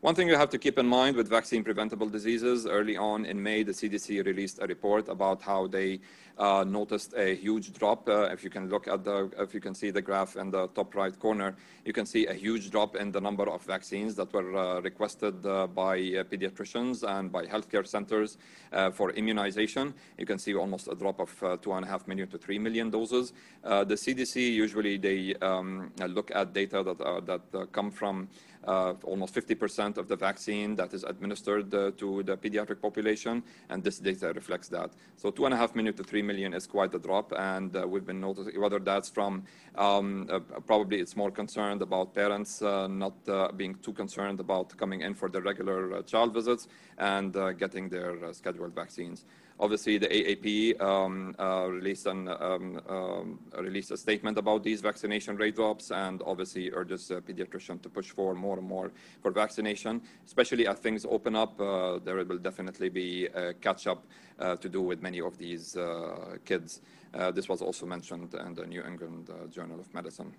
[0.00, 3.42] One thing you have to keep in mind with vaccine preventable diseases, early on in
[3.42, 5.98] May, the CDC released a report about how they
[6.38, 8.08] uh, noticed a huge drop.
[8.08, 10.68] Uh, if you can look at the, if you can see the graph in the
[10.68, 14.32] top right corner, you can see a huge drop in the number of vaccines that
[14.32, 18.38] were uh, requested uh, by uh, pediatricians and by healthcare centers
[18.72, 19.92] uh, for immunization.
[20.16, 22.88] You can see almost a drop of two and a half million to three million
[22.88, 23.32] doses.
[23.64, 28.28] the CDC usually they um, look at data that that come from
[28.64, 33.98] almost 50% of the vaccine that is administered uh, to the pediatric population, and this
[33.98, 34.90] data reflects that.
[35.16, 37.86] So two and a half million to three million is quite a drop, and uh,
[37.86, 39.44] we've been noticing whether that's from
[39.76, 44.76] um, uh, probably it's more concerned about parents uh, not uh, being too concerned about
[44.76, 49.24] coming in for their regular child visits and getting their scheduled vaccines.
[49.60, 55.36] Obviously, the AAP um, uh, released, an, um, um, released, a statement about these vaccination
[55.36, 60.00] rate drops and obviously urges uh, pediatricians to push for more and more for vaccination,
[60.24, 61.60] especially as things open up.
[61.60, 64.04] Uh, there will definitely be a catch up
[64.38, 66.80] uh, to do with many of these uh, kids.
[67.12, 70.32] Uh, this was also mentioned in the New England Journal of Medicine.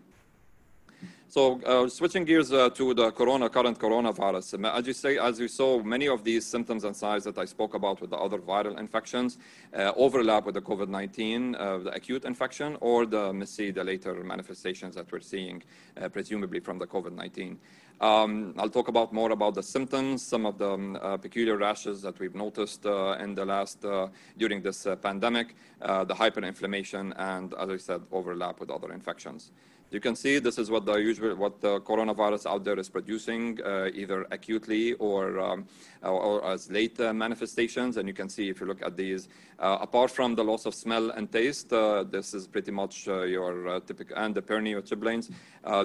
[1.30, 5.47] So uh, switching gears uh, to the corona, current coronavirus, as you say, as you
[5.47, 8.80] saw, many of these symptoms and signs that I spoke about with the other viral
[8.80, 9.38] infections
[9.78, 14.95] uh, overlap with the COVID-19, uh, the acute infection, or the MIS-C, the later manifestations
[14.95, 15.62] that we're seeing,
[16.02, 17.58] uh, presumably from the COVID-19.
[18.02, 22.02] Um, I'll talk about more about the symptoms, some of the um, uh, peculiar rashes
[22.02, 24.08] that we've noticed uh, in the last, uh,
[24.39, 29.52] during this pandemic, the hyperinflammation, and as I said, overlap with other infections.
[29.92, 33.60] You can see this is what the usual, what the coronavirus out there is producing,
[33.66, 35.66] uh, either acutely or, um,
[36.04, 37.98] or, as late uh, manifestations.
[37.98, 40.76] And you can see if you look at these, uh, apart from the loss of
[40.76, 44.80] smell and taste, uh, this is pretty much uh, your uh, typical, and the pernio
[44.82, 45.32] chilblains,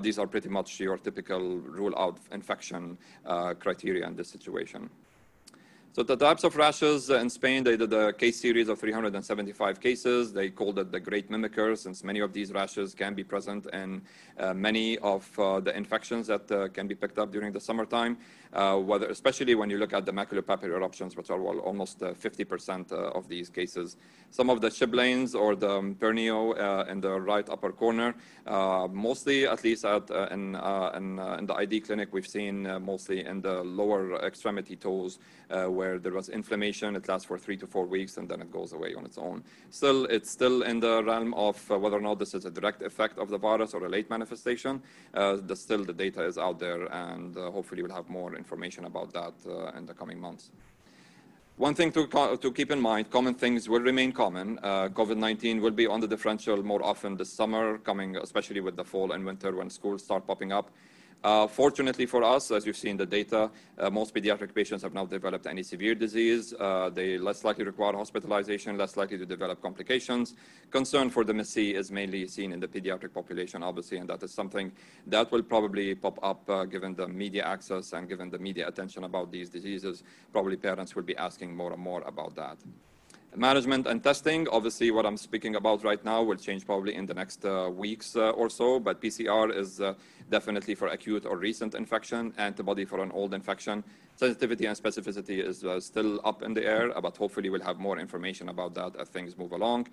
[0.03, 2.99] these are pretty much your typical rule out infection
[3.59, 4.91] criteria in this situation.
[5.95, 10.33] So the types of rashes in Spain, they did a case series of 375 cases.
[10.33, 14.03] They called it the great mimicker since many of these rashes can be present in
[14.41, 18.19] uh, many of uh, the infections that uh, can be picked up during the summertime,
[18.55, 22.93] uh, whether, especially when you look at the maculopapular eruptions, which are well, almost 50%
[22.93, 23.97] uh, uh, of these cases.
[24.31, 28.15] Some of the chilblains or the pernio in the right upper corner,
[28.91, 30.55] mostly at least at, in,
[30.97, 36.13] in, in, the ID clinic, we've seen mostly in the lower extremity toes where there
[36.13, 36.97] was inflammation.
[36.97, 39.45] It lasts for three to four weeks and then it goes away on its own.
[39.71, 43.19] Still, it's still in the realm of whether or not this is a direct effect
[43.19, 44.83] of the virus or a late manifestation manifestation.
[45.13, 48.85] Uh, the, still, the data is out there, and uh, hopefully we'll have more information
[48.85, 50.51] about that uh, in the coming months.
[51.57, 52.07] One thing to,
[52.45, 54.59] to, keep in mind, common things will remain common.
[54.61, 58.85] Uh, COVID-19 will be on the differential more often this summer, coming especially with the
[58.85, 60.67] fall and winter when schools start popping up.
[61.25, 65.07] Uh, fortunately for us, as you've seen the data, uh, most pediatric patients have now
[65.07, 66.53] developed any severe disease.
[66.61, 70.35] Uh, they less likely require hospitalization, less likely to develop complications.
[70.71, 74.35] Concern for the MIS-C is mainly seen in the pediatric population, obviously, and that is
[74.35, 74.71] something
[75.07, 79.05] that will probably pop up uh, given the media access and given the media attention
[79.05, 80.03] about these diseases.
[80.31, 82.59] Probably parents will be asking more and more about that.
[83.37, 87.15] Management and testing, obviously what I'm speaking about right now will change probably in the
[87.15, 89.95] next uh, weeks uh, or so, but PCR is uh,
[90.31, 93.83] definitely for acute or recent infection, antibody for an old infection.
[94.15, 97.99] Sensitivity and specificity is uh, still up in the air, but hopefully we'll have more
[97.99, 99.89] information about that as things move along.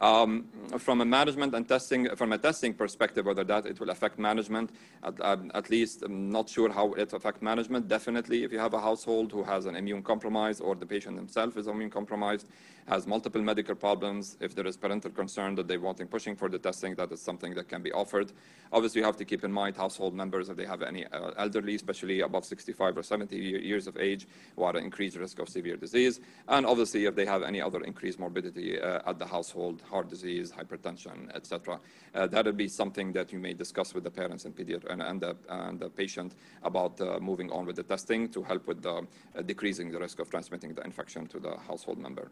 [0.00, 0.46] Um,
[0.78, 4.70] from a management and testing, from a testing perspective, whether that it will affect management,
[5.04, 7.88] at, at, least I'm not sure how it affect management.
[7.88, 11.56] Definitely, if you have a household who has an immune compromise or the patient himself
[11.56, 12.48] is immune compromised,
[12.88, 16.58] has multiple medical problems, if there is parental concern that they wanting pushing for the
[16.58, 18.32] testing, that is something that can be offered.
[18.72, 21.76] Obviously, you have to keep in mind household members if they have any uh, elderly,
[21.76, 24.26] especially above 65 or 70 years of age,
[24.56, 27.82] who are at increased risk of severe disease, and obviously if they have any other
[27.84, 31.78] increased morbidity uh, at the household heart disease, hypertension, etc.
[32.14, 35.20] Uh, that would be something that you may discuss with the parents and, and, and,
[35.20, 39.06] the, and the patient about uh, moving on with the testing to help with the,
[39.36, 42.30] uh, decreasing the risk of transmitting the infection to the household member.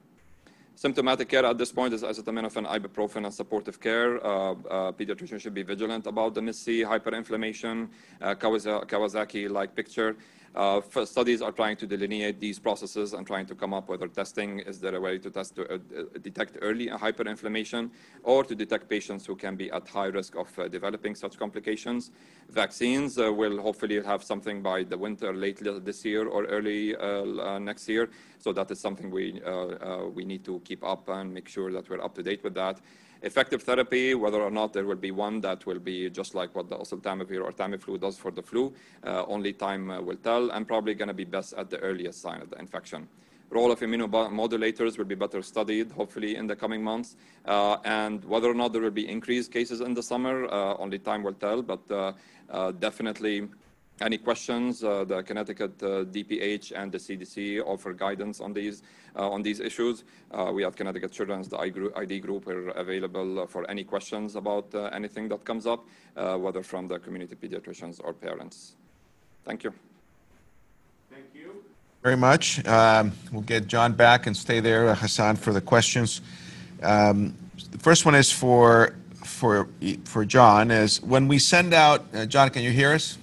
[0.80, 4.24] Symptomatic care at this point is acetaminophen, ibuprofen, and supportive care.
[4.24, 7.88] Uh, uh, pediatricians should be vigilant about the MIS-C, hyperinflammation,
[8.22, 10.16] uh, Kawasaki-like picture.
[10.52, 14.58] Uh, studies are trying to delineate these processes and trying to come up whether testing
[14.60, 17.88] is there a way to test to uh, uh detect early hyperinflammation
[18.24, 22.10] or to detect patients who can be at high risk of uh, developing such complications.
[22.48, 27.60] Vaccines uh, will hopefully have something by the winter, late this year or early uh,
[27.60, 28.10] next year.
[28.38, 29.40] So that is something we
[30.14, 32.80] we need to keep up and make sure that we're up to date with that.
[33.22, 36.68] Effective therapy, whether or not there will be one that will be just like what
[36.68, 38.72] the oseltamivir or Tamiflu does for the flu,
[39.04, 42.20] uh, only time uh, will tell, and probably going to be best at the earliest
[42.20, 43.08] sign of the infection
[43.50, 47.16] role of immunomodulators will be better studied, hopefully, in the coming months.
[47.44, 50.98] Uh, and whether or not there will be increased cases in the summer, uh, only
[50.98, 51.62] time will tell.
[51.62, 52.12] But uh,
[52.48, 53.48] uh definitely,
[54.00, 54.82] any questions?
[54.82, 58.82] Uh, the Connecticut DPH uh, and the CDC offer guidance on these
[59.16, 60.04] on these issues.
[60.52, 65.44] we have Connecticut Children's the ID group are available for any questions about anything that
[65.44, 65.84] comes up,
[66.14, 68.76] whether from the community pediatricians or parents.
[69.44, 69.72] Thank you
[71.10, 71.64] Thank you
[72.02, 72.64] very much.
[72.66, 76.20] Um, we'll get John back and stay there, uh, Hassan, for the questions.
[76.82, 77.34] Um,
[77.72, 78.94] the first one is for
[79.24, 79.68] for
[80.04, 80.70] for John.
[80.70, 83.18] Is when we send out, uh, John, can you hear us?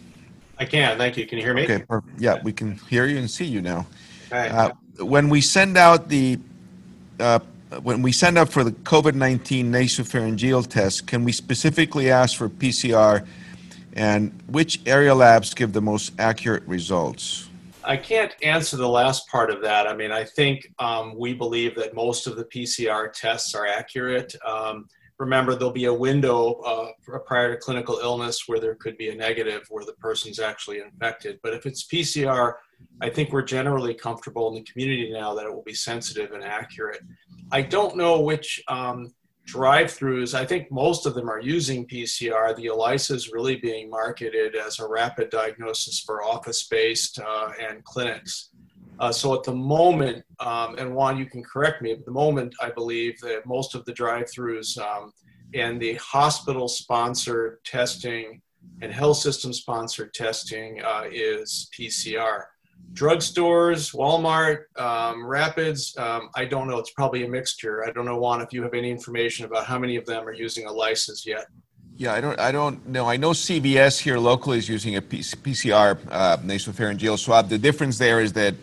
[0.60, 0.98] I can.
[0.98, 1.28] Thank you.
[1.28, 1.64] Can you hear me?
[1.64, 1.84] Okay.
[2.18, 3.86] Yeah, we can hear you and see you now.
[4.32, 6.40] Uh, when we send out the
[7.20, 7.40] uh,
[7.84, 13.26] when we send out for the COVID-19 nasopharyngeal test, can we specifically ask for PCR,
[13.94, 17.50] and which area labs give the most accurate results?
[17.84, 19.88] I can't answer the last part of that.
[19.88, 24.36] I mean, I think um, we believe that most of the PCR tests are accurate.
[24.46, 24.88] Um,
[25.20, 29.16] remember, there'll be a window uh, prior to clinical illness where there could be a
[29.16, 31.40] negative where the person's actually infected.
[31.42, 32.54] But if it's PCR,
[33.02, 36.44] I think we're generally comfortable in the community now that it will be sensitive and
[36.44, 37.02] accurate.
[37.52, 39.14] I don't know which um,
[39.48, 42.56] drive-throughs, I think most of them are using PCR.
[42.56, 48.50] The ELISA is really being marketed as a rapid diagnosis for office-based uh, and clinics.
[49.00, 52.54] Uh, so at the moment, um, and Juan, you can correct me, at the moment,
[52.62, 55.14] I believe that most of the drive-throughs um,
[55.54, 58.42] and the hospital-sponsored testing
[58.82, 62.44] and health system-sponsored testing uh, is PCR
[62.94, 65.96] drugstores, Walmart, um, Rapids.
[65.98, 66.78] Um, I don't know.
[66.80, 67.86] It's probably a mixture.
[67.86, 70.34] I don't know, Juan, if you have any information about how many of them are
[70.34, 71.46] using ELISA yet.
[71.98, 72.40] Yeah, I don't.
[72.40, 73.08] I don't know.
[73.08, 77.50] I know CVS here locally is using a PCR uh, nasopharyngeal swab.
[77.50, 78.54] The difference there is that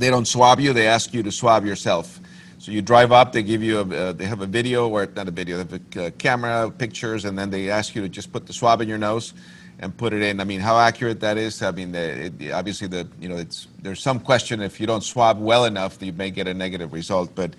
[0.00, 2.20] they don't swab you; they ask you to swab yourself.
[2.58, 5.28] So you drive up, they give you a, uh, they have a video or not
[5.28, 8.32] a video, they have a uh, camera, pictures, and then they ask you to just
[8.32, 9.32] put the swab in your nose
[9.78, 10.40] and put it in.
[10.40, 11.62] I mean, how accurate that is?
[11.62, 15.40] I mean, it, obviously, the you know, it's there's some question if you don't swab
[15.40, 17.34] well enough, you may get a negative result.
[17.34, 17.54] But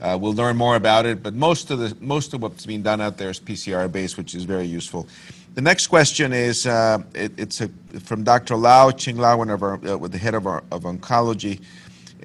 [0.00, 1.22] uh, we'll learn more about it.
[1.22, 4.34] But most of the most of what's being done out there is PCR based, which
[4.34, 5.06] is very useful.
[5.54, 7.68] The next question is uh, it, it's a,
[8.00, 8.56] from Dr.
[8.56, 11.60] Lau Ching Lau, one of our, uh, with the head of our of oncology.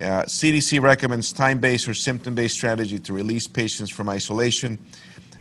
[0.01, 4.79] CDC uh, recommends time-based or symptom-based strategy to release patients from isolation.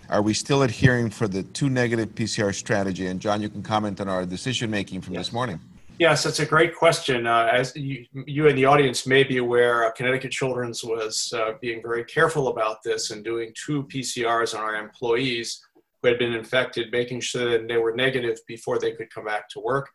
[0.08, 3.06] Are we still adhering for the two negative PCR strategy?
[3.06, 5.26] And John, you can comment on our decision making from yes.
[5.26, 5.60] this morning.
[6.00, 7.26] Yes, that's a great question.
[7.26, 11.52] Uh, as you, you, and the audience may be aware, uh, Connecticut Children's was uh,
[11.60, 15.60] being very careful about this and doing two PCRs on our employees
[16.02, 19.48] who had been infected, making sure that they were negative before they could come back
[19.50, 19.90] to work.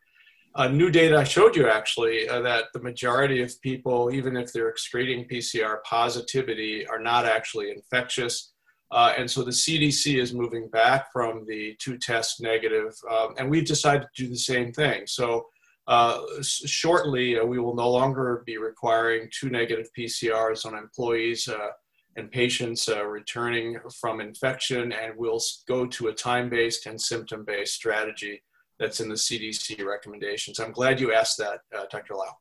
[0.56, 4.54] Uh, new data I showed you actually uh, that the majority of people, even if
[4.54, 8.54] they're excreting PCR positivity, are not actually infectious.
[8.90, 13.50] Uh, and so the CDC is moving back from the two test negative, um, and
[13.50, 15.06] we've decided to do the same thing.
[15.08, 15.46] So
[15.88, 21.72] uh, shortly, uh, we will no longer be requiring two negative PCRs on employees uh,
[22.16, 27.44] and patients uh, returning from infection, and we'll go to a time based and symptom
[27.44, 28.42] based strategy
[28.80, 30.60] that's in the CDC recommendations.
[30.60, 32.16] I'm glad you asked that, uh, Dr.
[32.16, 32.38] Lau.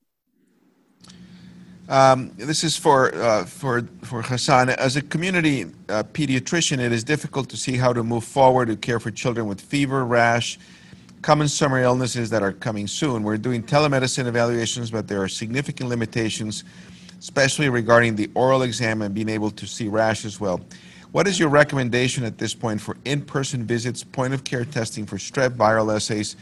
[1.87, 4.71] Um, this is for, uh, for, for Hassan.
[4.71, 8.77] As a community uh, pediatrician, it is difficult to see how to move forward to
[8.77, 10.59] care for children with fever, rash,
[11.21, 13.23] common summer illnesses that are coming soon.
[13.23, 16.65] We're doing telemedicine evaluations, but there are significant limitations,
[17.19, 20.61] especially regarding the oral exam and being able to see rash as well.
[21.15, 25.07] What is your recommendation at this point for in person visits, point of care testing
[25.07, 26.35] for strep viral assays?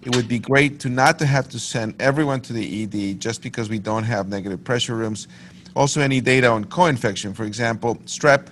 [0.00, 3.42] It would be great to not to have to send everyone to the ED just
[3.42, 5.28] because we don't have negative pressure rooms.
[5.74, 8.46] Also, any data on co-infection, for example, strep,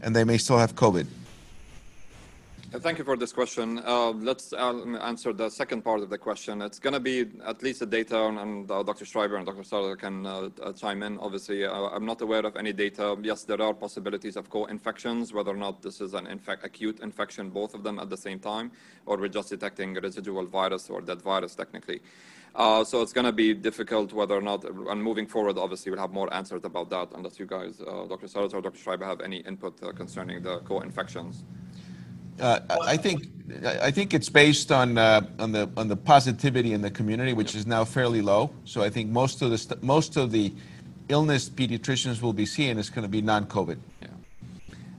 [0.00, 1.08] and they may still have COVID.
[2.72, 3.82] Thank you for this question.
[3.84, 6.62] Uh, let's uh, answer the second part of the question.
[6.62, 9.04] It's going to be at least the data, and uh, Dr.
[9.04, 9.64] Schreiber and Dr.
[9.64, 11.18] Salazar can uh, uh, chime in.
[11.18, 13.16] Obviously, uh, I'm not aware of any data.
[13.22, 16.28] Yes, there are possibilities of co-infections, whether or not this is an
[16.62, 18.70] acute infection, both of them at the same time,
[19.04, 22.00] or we're just detecting residual virus or dead virus technically.
[22.56, 26.12] so it's going to be difficult whether or not, and moving forward, obviously, we'll have
[26.12, 28.28] more answers about that unless you guys, Dr.
[28.28, 28.78] Salazar or Dr.
[28.78, 31.42] Schreiber, have any input concerning the co-infections.
[32.40, 33.28] Uh, I think
[33.64, 37.54] I think it's based on uh, on the on the positivity in the community, which
[37.54, 38.50] is now fairly low.
[38.64, 40.52] So I think most of the most of the
[41.08, 43.78] illness pediatricians will be seeing is going to be non-COVID.
[44.00, 44.08] Yeah.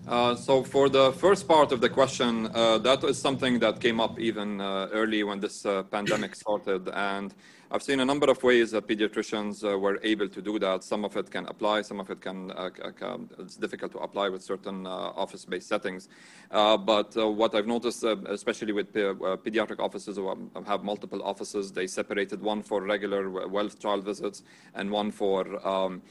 [0.08, 4.02] Uh, so for the first part of the question, uh, that is something that came
[4.02, 7.34] up even uh, early when this uh, pandemic started, and
[7.74, 10.84] I've seen a number of ways that pediatricians uh, were able to do that.
[10.84, 13.99] Some of it can apply, some of it can, uh, can uh, it's difficult to
[13.99, 16.09] apply with certain uh, office-based settings.
[16.51, 22.41] Uh, but what I've noticed, especially with pediatric offices who have multiple offices, they separated
[22.41, 24.43] one for regular well child visits
[24.76, 26.01] and one for um,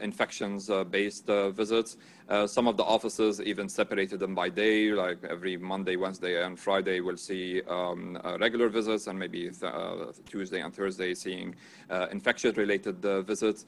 [0.00, 1.98] infections-based visits.
[2.30, 6.56] Uh, some of the offices even separated them by day, like every Monday, Wednesday, and
[6.56, 11.56] Friday we'll see um, uh, regular visits, and maybe th- uh, Tuesday and Thursday seeing
[11.90, 13.66] uh, infection-related uh, visits.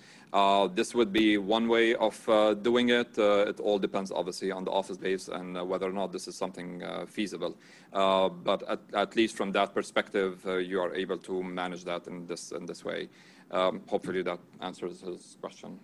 [0.76, 2.14] this would be one way of
[2.62, 3.18] doing it.
[3.18, 6.84] it all depends, obviously, on the office base and whether or not this is something
[7.08, 7.56] feasible.
[7.90, 12.52] but at, at, least from that perspective, you are able to manage that in this
[12.52, 13.08] in this way.
[13.52, 15.78] Um, hopefully, that answers his question.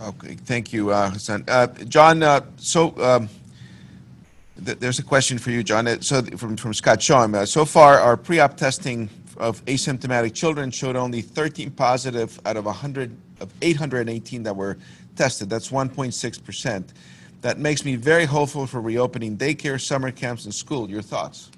[0.00, 1.44] Okay, thank you, uh, Hassan.
[1.48, 3.28] Uh, John, uh, so um,
[4.64, 5.86] th- there's a question for you, John.
[5.86, 7.34] Uh, so from, from Scott Shawm.
[7.34, 12.66] Uh, so far, our pre-op testing of asymptomatic children showed only 13 positive out of
[12.66, 14.78] 100 of 818 that were
[15.16, 15.50] tested.
[15.50, 16.92] That's 1.6 percent.
[17.40, 20.88] That makes me very hopeful for reopening daycare, summer camps, and school.
[20.88, 21.50] Your thoughts?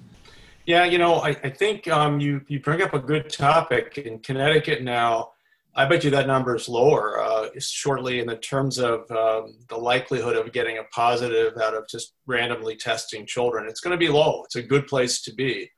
[0.64, 4.20] Yeah, you know, I, I think um, you you bring up a good topic in
[4.20, 5.31] Connecticut now
[5.74, 9.76] I bet you that number is lower uh, shortly in the terms of um, the
[9.76, 13.66] likelihood of getting a positive out of just randomly testing children.
[13.66, 14.42] It's going to be low.
[14.44, 15.70] It's a good place to be.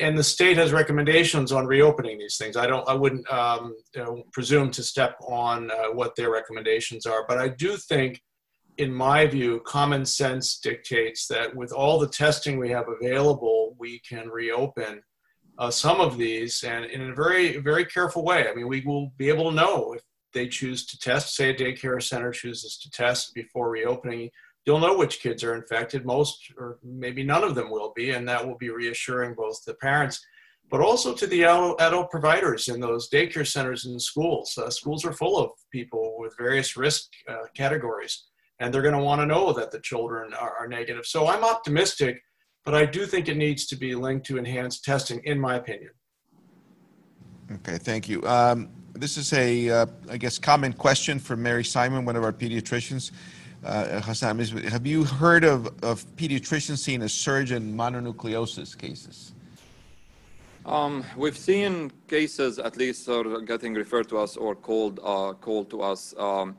[0.00, 2.56] And the state has recommendations on reopening these things.
[2.56, 2.88] I don't.
[2.88, 7.38] I wouldn't um, you know, presume to step on uh, what their recommendations are, but
[7.38, 8.20] I do think,
[8.78, 14.00] in my view, common sense dictates that with all the testing we have available, we
[14.08, 15.02] can reopen
[15.58, 18.48] uh, some of these and in a very, very careful way.
[18.48, 21.54] I mean, we will be able to know if they choose to test, say a
[21.54, 24.30] daycare center chooses to test before reopening,
[24.64, 26.06] you'll know which kids are infected.
[26.06, 29.74] Most, or maybe none of them will be, and that will be reassuring both the
[29.74, 30.24] parents,
[30.70, 34.56] but also to the adult providers in those daycare centers and schools.
[34.56, 38.24] Uh, schools are full of people with various risk uh, categories,
[38.58, 41.04] and they're going to want to know that the children are, are negative.
[41.04, 42.22] So I'm optimistic
[42.64, 45.90] but I do think it needs to be linked to enhanced testing, in my opinion.
[47.50, 48.22] Okay, thank you.
[48.26, 52.32] Um, this is a, uh, I guess, common question from Mary Simon, one of our
[52.32, 53.10] pediatricians.
[53.64, 59.32] Uh, Hassan, have you heard of, of pediatricians seeing a surge in mononucleosis cases?
[60.64, 65.70] Um, we've seen cases, at least, are getting referred to us or called uh, called
[65.70, 66.14] to us.
[66.16, 66.56] Um,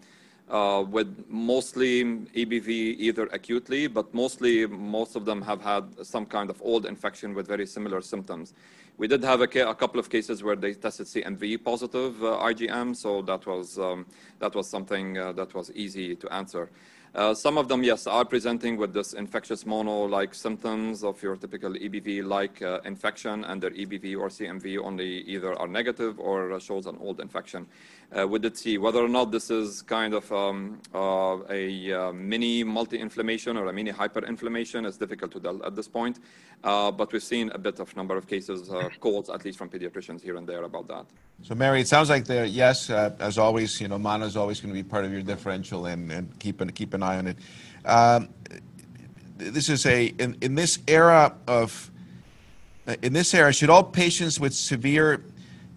[0.54, 6.50] uh, with mostly EBV either acutely, but mostly most of them have had some kind
[6.52, 8.54] of old infection with very similar symptoms.
[8.98, 12.96] We did have a, a couple of cases where they tested CMV positive uh, IgM,
[12.96, 14.06] so that was um,
[14.38, 16.70] that was something uh, that was easy to answer.
[17.16, 21.72] Uh, some of them, yes, are presenting with this infectious mono-like symptoms of your typical
[21.72, 26.98] EBV-like uh, infection, and their EBV or CMV only either are negative or shows an
[27.00, 27.68] old infection.
[28.12, 32.14] Uh, we did see whether or not this is kind of um, uh, a uh,
[32.14, 36.20] mini multi-inflammation or a mini hyperinflammation is difficult to tell at this point,
[36.64, 40.22] uh, but we've seen a bit of number of cases, calls at least from pediatricians
[40.22, 41.06] here and there about that.
[41.42, 44.74] So, Mary, it sounds like the yes, as always, you know, mono is always going
[44.74, 47.38] to be part of your differential, and, and keep an keep an eye on it.
[47.86, 48.30] Um,
[49.38, 51.92] this is a in, in this era of
[53.02, 55.24] in this era, should all patients with severe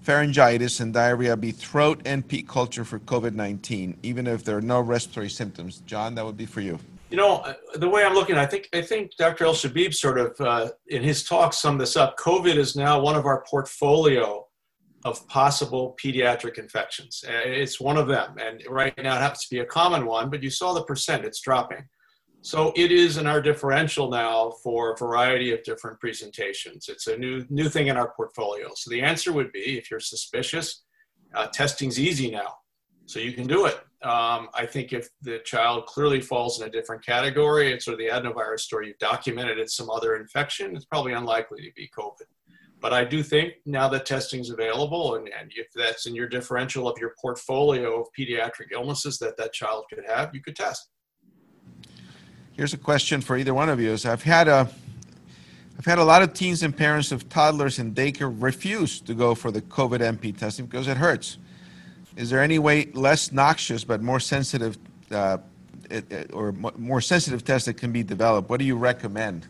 [0.06, 4.80] pharyngitis and diarrhea be throat and peak culture for COVID-19, even if there are no
[4.80, 5.82] respiratory symptoms?
[5.86, 6.78] John, that would be for you.
[7.10, 9.44] You know, uh, the way I'm looking, I think I think Dr.
[9.44, 12.18] El-Shabib sort of uh, in his talk summed this up.
[12.18, 14.46] COVID is now one of our portfolio
[15.04, 17.24] of possible pediatric infections.
[17.28, 18.36] It's one of them.
[18.40, 21.24] And right now it happens to be a common one, but you saw the percent,
[21.24, 21.84] it's dropping.
[22.46, 26.88] So it is in our differential now for a variety of different presentations.
[26.88, 28.68] It's a new, new thing in our portfolio.
[28.76, 30.84] So the answer would be if you're suspicious,
[31.34, 32.54] uh, testing's easy now.
[33.06, 33.80] So you can do it.
[34.04, 37.98] Um, I think if the child clearly falls in a different category, it's sort of
[37.98, 42.28] the adenovirus story, you've documented it's some other infection, it's probably unlikely to be COVID.
[42.80, 46.28] But I do think now that testing is available, and, and if that's in your
[46.28, 50.90] differential of your portfolio of pediatric illnesses that that child could have, you could test.
[52.56, 54.66] Here's a question for either one of you: I've had a
[55.78, 59.34] I've had a lot of teens and parents of toddlers in daycare refuse to go
[59.34, 61.36] for the COVID NP testing because it hurts.
[62.16, 64.78] Is there any way less noxious but more sensitive,
[65.10, 65.36] uh,
[65.90, 68.48] it, it, or more sensitive test that can be developed?
[68.48, 69.46] What do you recommend?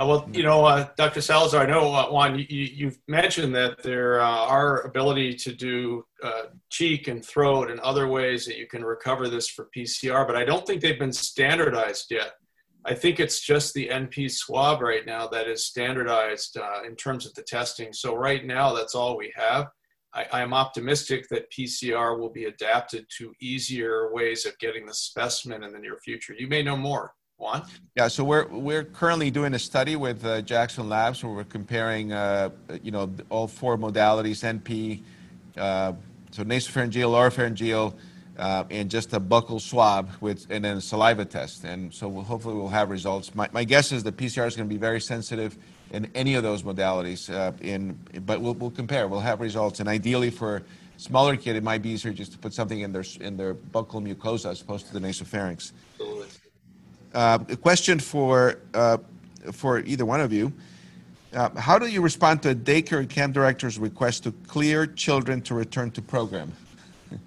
[0.00, 1.20] Uh, well, you know, uh, Dr.
[1.20, 6.06] Salazar, I know, uh, Juan, you, you've mentioned that there uh, are ability to do
[6.22, 10.36] uh, cheek and throat and other ways that you can recover this for PCR, but
[10.36, 12.32] I don't think they've been standardized yet.
[12.86, 17.26] I think it's just the NP swab right now that is standardized uh, in terms
[17.26, 17.92] of the testing.
[17.92, 19.66] So right now, that's all we have.
[20.14, 25.62] I, am optimistic that PCR will be adapted to easier ways of getting the specimen
[25.62, 26.34] in the near future.
[26.36, 27.12] You may know more.
[27.40, 27.64] Juan?
[27.96, 32.12] Yeah, so we're we're currently doing a study with uh, Jackson Labs where we're comparing,
[32.12, 32.50] uh,
[32.82, 35.02] you know, all four modalities: NP,
[35.56, 35.94] uh,
[36.32, 37.94] so nasopharyngeal, oropharyngeal,
[38.38, 41.64] uh, and just a buccal swab with, and then a saliva test.
[41.64, 43.34] And so we'll, hopefully we'll have results.
[43.34, 45.56] My, my guess is the PCR is going to be very sensitive
[45.92, 47.32] in any of those modalities.
[47.32, 49.08] Uh, in, but we'll, we'll compare.
[49.08, 49.80] We'll have results.
[49.80, 50.62] And ideally for
[50.98, 54.02] smaller kid, it might be easier just to put something in their in their buccal
[54.06, 55.72] mucosa as opposed to the nasopharynx.
[57.14, 58.98] Uh, a question for uh,
[59.52, 60.52] for either one of you.
[61.32, 65.54] Uh, how do you respond to a daycare camp director's request to clear children to
[65.54, 66.52] return to program?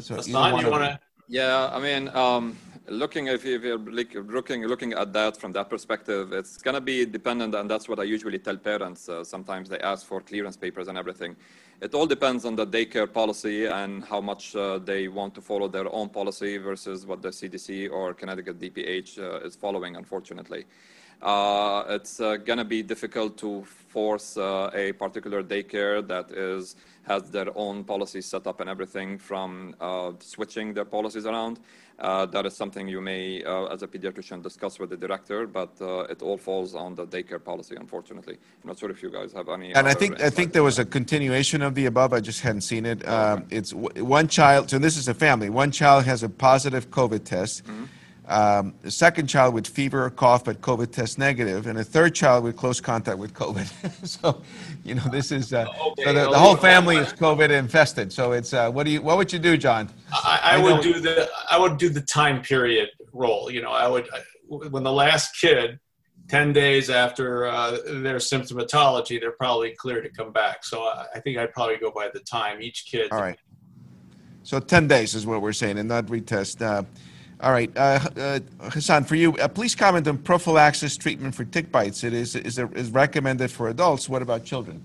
[0.00, 1.00] so Hassan, you want to?
[1.28, 2.56] Yeah, I mean, um,
[2.88, 7.68] looking if you're looking looking at that from that perspective, it's gonna be dependent, and
[7.68, 9.08] that's what I usually tell parents.
[9.08, 11.36] Uh, sometimes they ask for clearance papers and everything.
[11.80, 15.68] It all depends on the daycare policy and how much uh, they want to follow
[15.68, 19.94] their own policy versus what the CDC or Connecticut DPH uh, is following.
[19.94, 20.64] Unfortunately,
[21.22, 26.76] uh, it's uh, gonna be difficult to force uh, a particular daycare that is
[27.08, 31.58] has their own policies set up and everything from uh, switching their policies around.
[31.98, 35.72] Uh, that is something you may, uh, as a pediatrician, discuss with the director, but
[35.80, 38.36] uh, it all falls on the daycare policy, unfortunately.
[38.62, 39.74] I'm not sure if you guys have any.
[39.74, 42.12] And I think I think there was a continuation of the above.
[42.12, 43.08] I just hadn't seen it.
[43.08, 44.70] Um, it's w- one child.
[44.70, 45.50] So this is a family.
[45.50, 47.64] One child has a positive COVID test.
[47.64, 47.84] Mm-hmm
[48.28, 52.14] um, the second child with fever or cough, but COVID test negative, and a third
[52.14, 54.06] child with close contact with COVID.
[54.06, 54.42] so,
[54.84, 58.12] you know, this is uh, okay, so the, the whole family is COVID infested.
[58.12, 59.88] So it's uh, what do you what would you do, John?
[60.12, 63.50] I, I, I would do the I would do the time period role.
[63.50, 64.08] You know, I would
[64.48, 65.78] when the last kid.
[66.28, 70.62] 10 days after uh, their symptomatology, they're probably clear to come back.
[70.62, 73.10] So I, I think I'd probably go by the time each kid.
[73.10, 73.38] All right.
[74.42, 76.60] So 10 days is what we're saying, and not retest.
[77.40, 81.70] All right, uh, uh, Hassan, for you, uh, please comment on prophylaxis treatment for tick
[81.70, 82.02] bites.
[82.02, 84.08] It is, is, is recommended for adults.
[84.08, 84.84] What about children?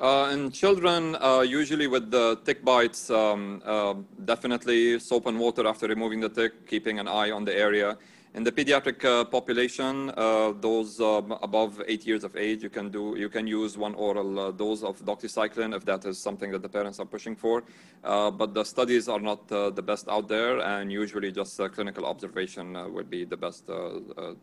[0.00, 5.66] Uh, in children, uh, usually with the tick bites, um, uh, definitely soap and water
[5.66, 7.98] after removing the tick, keeping an eye on the area.
[8.34, 12.90] In the pediatric uh, population, uh, those um, above eight years of age, you can
[12.90, 16.60] do you can use one oral uh, dose of doxycycline if that is something that
[16.60, 17.62] the parents are pushing for.
[18.02, 22.04] Uh, but the studies are not uh, the best out there, and usually just clinical
[22.06, 23.70] observation uh, would be the best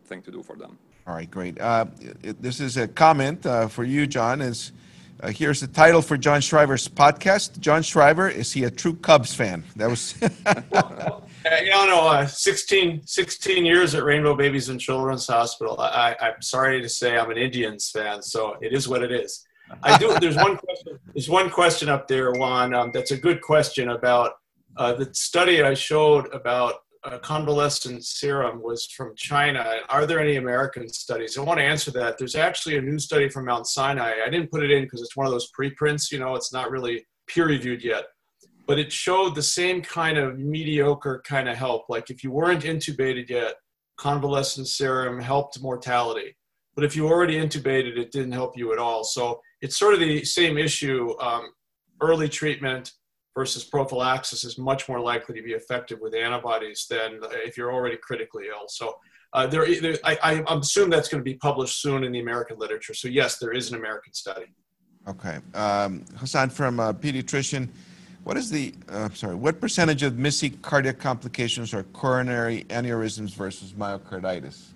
[0.06, 0.78] thing to do for them.
[1.06, 1.56] All right, great.
[2.40, 4.40] this is a comment for you, John.
[4.40, 4.72] Is
[5.26, 7.60] here's the title for John Schreiber's podcast.
[7.60, 9.64] John Schreiber is he a true Cubs fan?
[9.76, 10.14] That was.
[11.44, 15.80] Uh, you know, uh, 16, 16 years at Rainbow Babies and Children's Hospital.
[15.80, 19.44] I, I'm sorry to say I'm an Indians fan, so it is what it is.
[19.82, 20.14] I do.
[20.20, 20.98] There's one question.
[21.14, 22.74] There's one question up there, Juan.
[22.74, 24.34] Um, that's a good question about
[24.76, 26.74] uh, the study I showed about
[27.04, 29.80] uh, convalescent serum was from China.
[29.88, 31.36] Are there any American studies?
[31.36, 32.18] I want to answer that.
[32.18, 34.14] There's actually a new study from Mount Sinai.
[34.24, 36.12] I didn't put it in because it's one of those preprints.
[36.12, 38.04] You know, it's not really peer reviewed yet
[38.72, 41.90] but it showed the same kind of mediocre kind of help.
[41.90, 43.56] Like if you weren't intubated yet,
[43.98, 46.38] convalescent serum helped mortality.
[46.74, 49.04] But if you already intubated, it didn't help you at all.
[49.04, 51.14] So it's sort of the same issue.
[51.20, 51.52] Um,
[52.00, 52.92] early treatment
[53.34, 57.98] versus prophylaxis is much more likely to be effective with antibodies than if you're already
[57.98, 58.68] critically ill.
[58.68, 58.94] So
[59.34, 62.56] uh, there, there I, I assume that's going to be published soon in the American
[62.58, 62.94] literature.
[62.94, 64.46] So yes, there is an American study.
[65.06, 67.68] Okay, um, Hassan from a pediatrician.
[68.24, 73.72] What is the, uh, sorry, what percentage of missing cardiac complications are coronary aneurysms versus
[73.72, 74.68] myocarditis?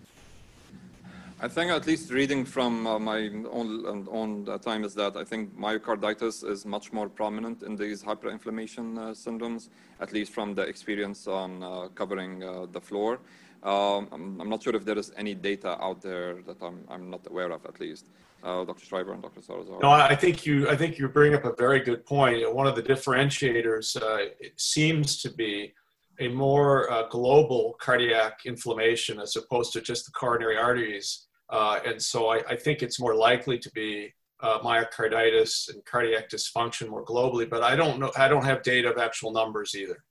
[1.41, 5.23] I think at least reading from uh, my own, own uh, time is that I
[5.23, 9.69] think myocarditis is much more prominent in these hyperinflammation uh, syndromes,
[10.01, 12.41] at least from the experience on uh, covering
[12.73, 13.21] the floor.
[13.63, 17.11] Um, I'm, I'm, not sure if there is any data out there that I'm, I'm
[17.11, 18.07] not aware of at least
[18.43, 18.85] uh, Dr.
[18.85, 19.43] Schreiber and Dr.
[19.43, 19.79] Salazar.
[19.81, 22.55] No, I think you I think you bring up a very good point.
[22.55, 25.75] One of the differentiators uh, seems to be
[26.21, 31.27] a more uh, global cardiac inflammation as opposed to just the coronary arteries.
[31.51, 36.29] Uh, and so I, I, think it's more likely to be uh, myocarditis and cardiac
[36.29, 37.49] dysfunction more globally.
[37.49, 38.11] But I don't know.
[38.17, 40.03] I don't have data of actual numbers either.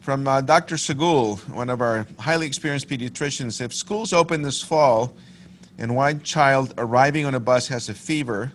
[0.00, 0.76] From uh, Dr.
[0.76, 5.16] Segul, one of our highly experienced pediatricians, if schools open this fall
[5.78, 8.52] and one child arriving on a bus has a fever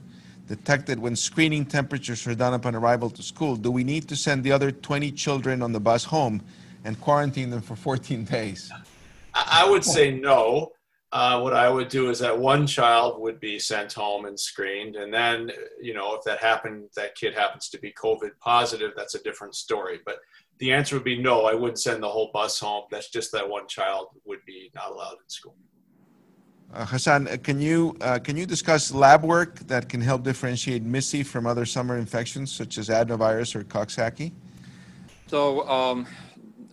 [0.50, 4.44] detected when screening temperatures are done upon arrival to school, do we need to send
[4.44, 6.42] the other 20 children on the bus home
[6.84, 8.72] and quarantine them for 14 days?
[9.34, 10.72] I would say no.
[11.12, 14.96] Uh, what I would do is that one child would be sent home and screened,
[14.96, 15.52] and then
[15.82, 19.56] you know if that happened, that kid happens to be COVID positive, that's a different
[19.56, 20.00] story.
[20.06, 20.18] But
[20.60, 21.46] the answer would be no.
[21.46, 22.84] I wouldn't send the whole bus home.
[22.92, 25.56] That's just that one child would be not allowed in school.
[26.72, 30.84] Uh, Hassan, uh, can you uh, can you discuss lab work that can help differentiate
[30.84, 34.32] MIS-C from other summer infections such as adenovirus or Coxsackie?
[35.26, 36.06] So, um,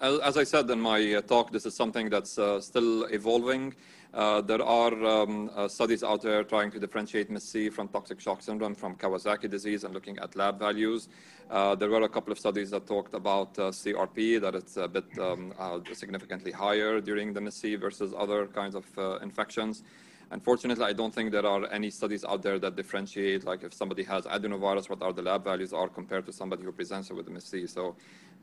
[0.02, 3.74] as, I said in my talk, this is something that's still evolving.
[4.14, 8.42] Uh, there are um, uh, studies out there trying to differentiate MIS-C from toxic shock
[8.42, 11.08] syndrome from Kawasaki disease and looking at lab values.
[11.50, 14.88] Uh, there were a couple of studies that talked about uh, CRP, that it's a
[14.88, 19.82] bit um, uh, significantly higher during the MIS-C versus other kinds of uh, infections.
[20.32, 24.02] Unfortunately, I don't think there are any studies out there that differentiate, like if somebody
[24.04, 27.68] has adenovirus, what are the lab values are compared to somebody who presents with MSC.
[27.68, 27.94] So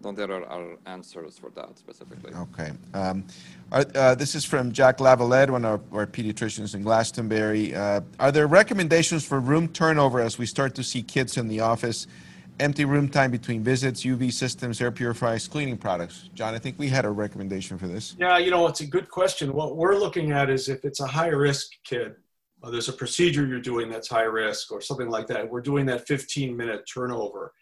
[0.01, 2.33] don't there are answers for that specifically.
[2.33, 2.71] Okay.
[2.93, 3.25] Um,
[3.71, 7.73] are, uh, this is from Jack Lavalette, one of our pediatricians in Glastonbury.
[7.73, 11.59] Uh, are there recommendations for room turnover as we start to see kids in the
[11.59, 12.07] office?
[12.59, 16.29] Empty room time between visits, UV systems, air purifiers, cleaning products.
[16.35, 18.15] John, I think we had a recommendation for this.
[18.19, 19.53] Yeah, you know, it's a good question.
[19.53, 22.15] What we're looking at is if it's a high risk kid,
[22.61, 25.85] or there's a procedure you're doing that's high risk or something like that, we're doing
[25.87, 27.53] that 15 minute turnover.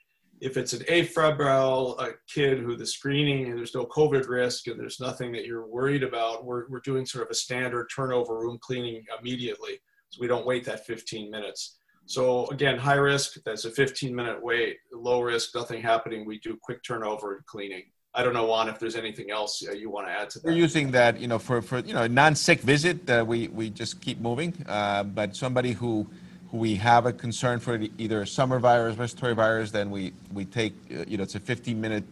[0.41, 4.79] If it's an afebrile a kid who the screening and there's no COVID risk and
[4.79, 8.57] there's nothing that you're worried about, we're, we're doing sort of a standard turnover room
[8.59, 9.79] cleaning immediately.
[10.09, 11.77] So we don't wait that 15 minutes.
[12.07, 14.77] So again, high risk, that's a 15 minute wait.
[14.91, 16.25] Low risk, nothing happening.
[16.25, 17.83] We do quick turnover and cleaning.
[18.13, 20.47] I don't know, Juan, if there's anything else uh, you want to add to that.
[20.47, 24.01] We're using that, you know, for, for you know, non-sick visit, uh, we, we just
[24.01, 24.53] keep moving.
[24.67, 26.07] Uh, but somebody who
[26.51, 30.73] we have a concern for either a summer virus, respiratory virus, then we, we take,
[30.91, 32.03] uh, you know, it's a 15-minute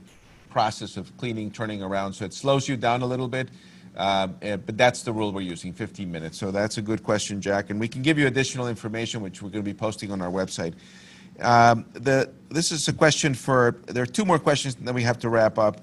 [0.50, 2.14] process of cleaning, turning around.
[2.14, 3.50] So it slows you down a little bit.
[3.96, 6.38] Uh, eh, but that's the rule we're using, 15 minutes.
[6.38, 7.70] So that's a good question, Jack.
[7.70, 10.32] And we can give you additional information, which we're going to be posting on our
[10.32, 10.74] website.
[11.42, 15.20] Um, the, this is a question for, there are two more questions that we have
[15.20, 15.82] to wrap up.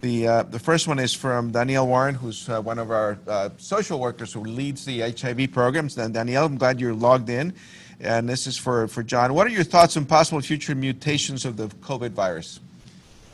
[0.00, 3.50] The, uh, the first one is from Danielle Warren, who's uh, one of our uh,
[3.56, 5.96] social workers who leads the HIV programs.
[5.96, 7.54] And Danielle, I'm glad you're logged in.
[8.00, 9.34] And this is for, for John.
[9.34, 12.60] What are your thoughts on possible future mutations of the COVID virus?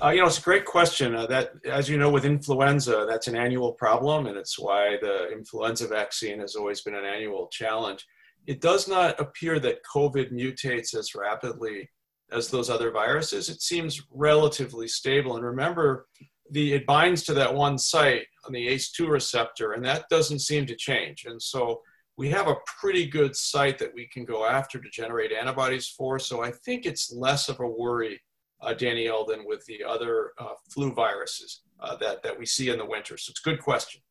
[0.02, 1.14] Uh, you know, it's a great question.
[1.14, 5.30] Uh, that, as you know, with influenza, that's an annual problem, and it's why the
[5.30, 8.06] influenza vaccine has always been an annual challenge.
[8.46, 11.90] It does not appear that COVID mutates as rapidly
[12.32, 13.50] as those other viruses.
[13.50, 15.36] It seems relatively stable.
[15.36, 16.06] And remember,
[16.50, 20.66] the it binds to that one site on the ACE2 receptor, and that doesn't seem
[20.66, 21.26] to change.
[21.26, 21.82] And so
[22.21, 26.18] we have a pretty good site that we can go after to generate antibodies for.
[26.18, 28.21] So I think it's less of a worry
[28.61, 32.77] uh, Danielle, than with the other uh, flu viruses uh, that, that we see in
[32.77, 33.16] the winter.
[33.16, 34.03] So it's a good question.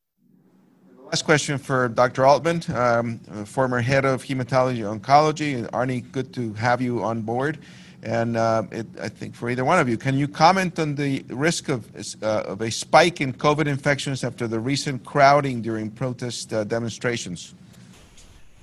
[1.06, 2.26] Last question for Dr.
[2.26, 5.70] Altman, um, former head of hematology oncology.
[5.70, 7.60] Arnie, good to have you on board.
[8.02, 11.24] And uh, it, I think for either one of you, can you comment on the
[11.30, 11.88] risk of,
[12.24, 17.54] uh, of a spike in COVID infections after the recent crowding during protest uh, demonstrations?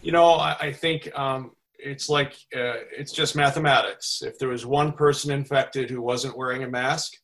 [0.07, 1.51] You know, I, I think um,
[1.81, 4.23] it's like uh, it's just mathematics.
[4.23, 7.15] If there was one person infected who wasn't wearing a mask,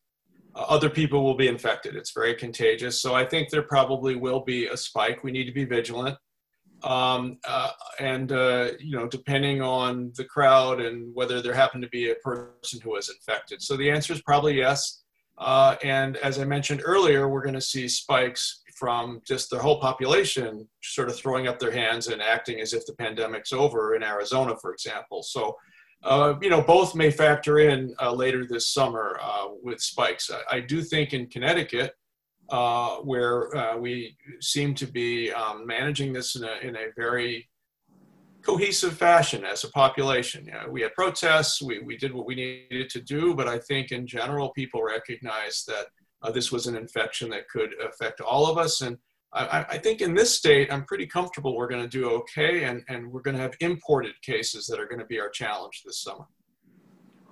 [0.57, 1.95] uh, other people will be infected.
[1.95, 3.01] It's very contagious.
[3.01, 5.23] So I think there probably will be a spike.
[5.23, 6.19] We need to be vigilant.
[6.83, 7.71] Um, uh,
[8.01, 12.17] and, uh, you know, depending on the crowd and whether there happened to be a
[12.17, 13.63] person who was infected.
[13.63, 15.05] So the answer is probably yes.
[15.39, 19.79] Uh, and as I mentioned earlier, we're going to see spikes from just the whole
[19.79, 24.03] population sort of throwing up their hands and acting as if the pandemic's over in
[24.03, 25.23] Arizona, for example.
[25.23, 25.57] So,
[26.03, 30.33] uh, you know, both may factor in uh, later this summer uh, with spikes.
[30.33, 31.93] I, I, do think in Connecticut,
[32.49, 37.49] uh, where uh, we seem to be um, managing this in a, in a very
[38.43, 40.47] cohesive fashion as a population.
[40.47, 43.61] You know, we had protests, we, we did what we needed to do, but I
[43.61, 45.87] think in general, people recognize that
[46.23, 48.81] uh, this was an infection that could affect all of us.
[48.81, 48.99] And
[49.33, 52.83] I, I think in this state, I'm pretty comfortable we're going to do okay, and,
[52.89, 56.03] and we're going to have imported cases that are going to be our challenge this
[56.03, 56.27] summer.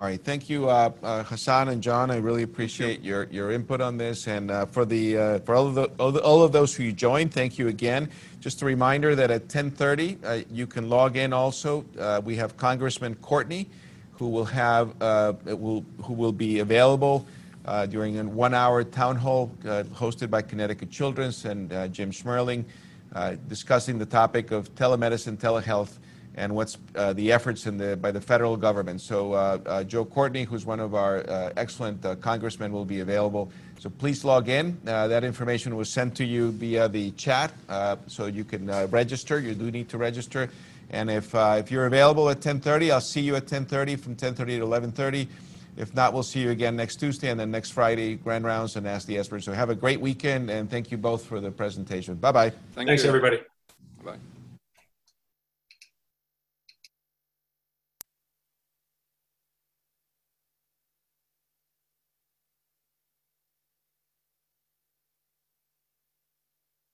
[0.01, 2.09] All right, thank you, uh, uh, Hassan and John.
[2.09, 5.67] I really appreciate your, your input on this, and uh, for the uh, for all
[5.67, 8.09] of the, all, of those who joined, thank you again.
[8.39, 11.33] Just a reminder that at 10:30 uh, you can log in.
[11.33, 13.69] Also, uh, we have Congressman Courtney,
[14.13, 17.27] who will have will who will be available
[17.65, 22.65] uh, during a one-hour town hall uh, hosted by Connecticut Children's and uh, Jim Schmerling,
[23.13, 25.97] uh, discussing the topic of telemedicine, telehealth,
[26.35, 29.01] and what's uh, the efforts the, by the federal government.
[29.01, 33.51] So Joe Courtney, who's one of our excellent congressmen, will be available.
[33.79, 34.79] So please log in.
[34.85, 37.51] That information was sent to you via the chat,
[38.07, 39.41] so you can register.
[39.41, 40.49] You do need to register.
[40.89, 44.65] And if, if you're available at 10:30, I'll see you at 10:30 from 10:30 to
[44.65, 45.27] 11:30.
[45.81, 48.87] If not, we'll see you again next Tuesday and then next Friday, Grand Rounds and
[48.87, 49.43] Ask the Expert.
[49.43, 52.13] So have a great weekend and thank you both for the presentation.
[52.13, 52.49] Bye bye.
[52.75, 53.09] Thank Thanks, you.
[53.09, 53.37] everybody.
[53.37, 53.43] Bye.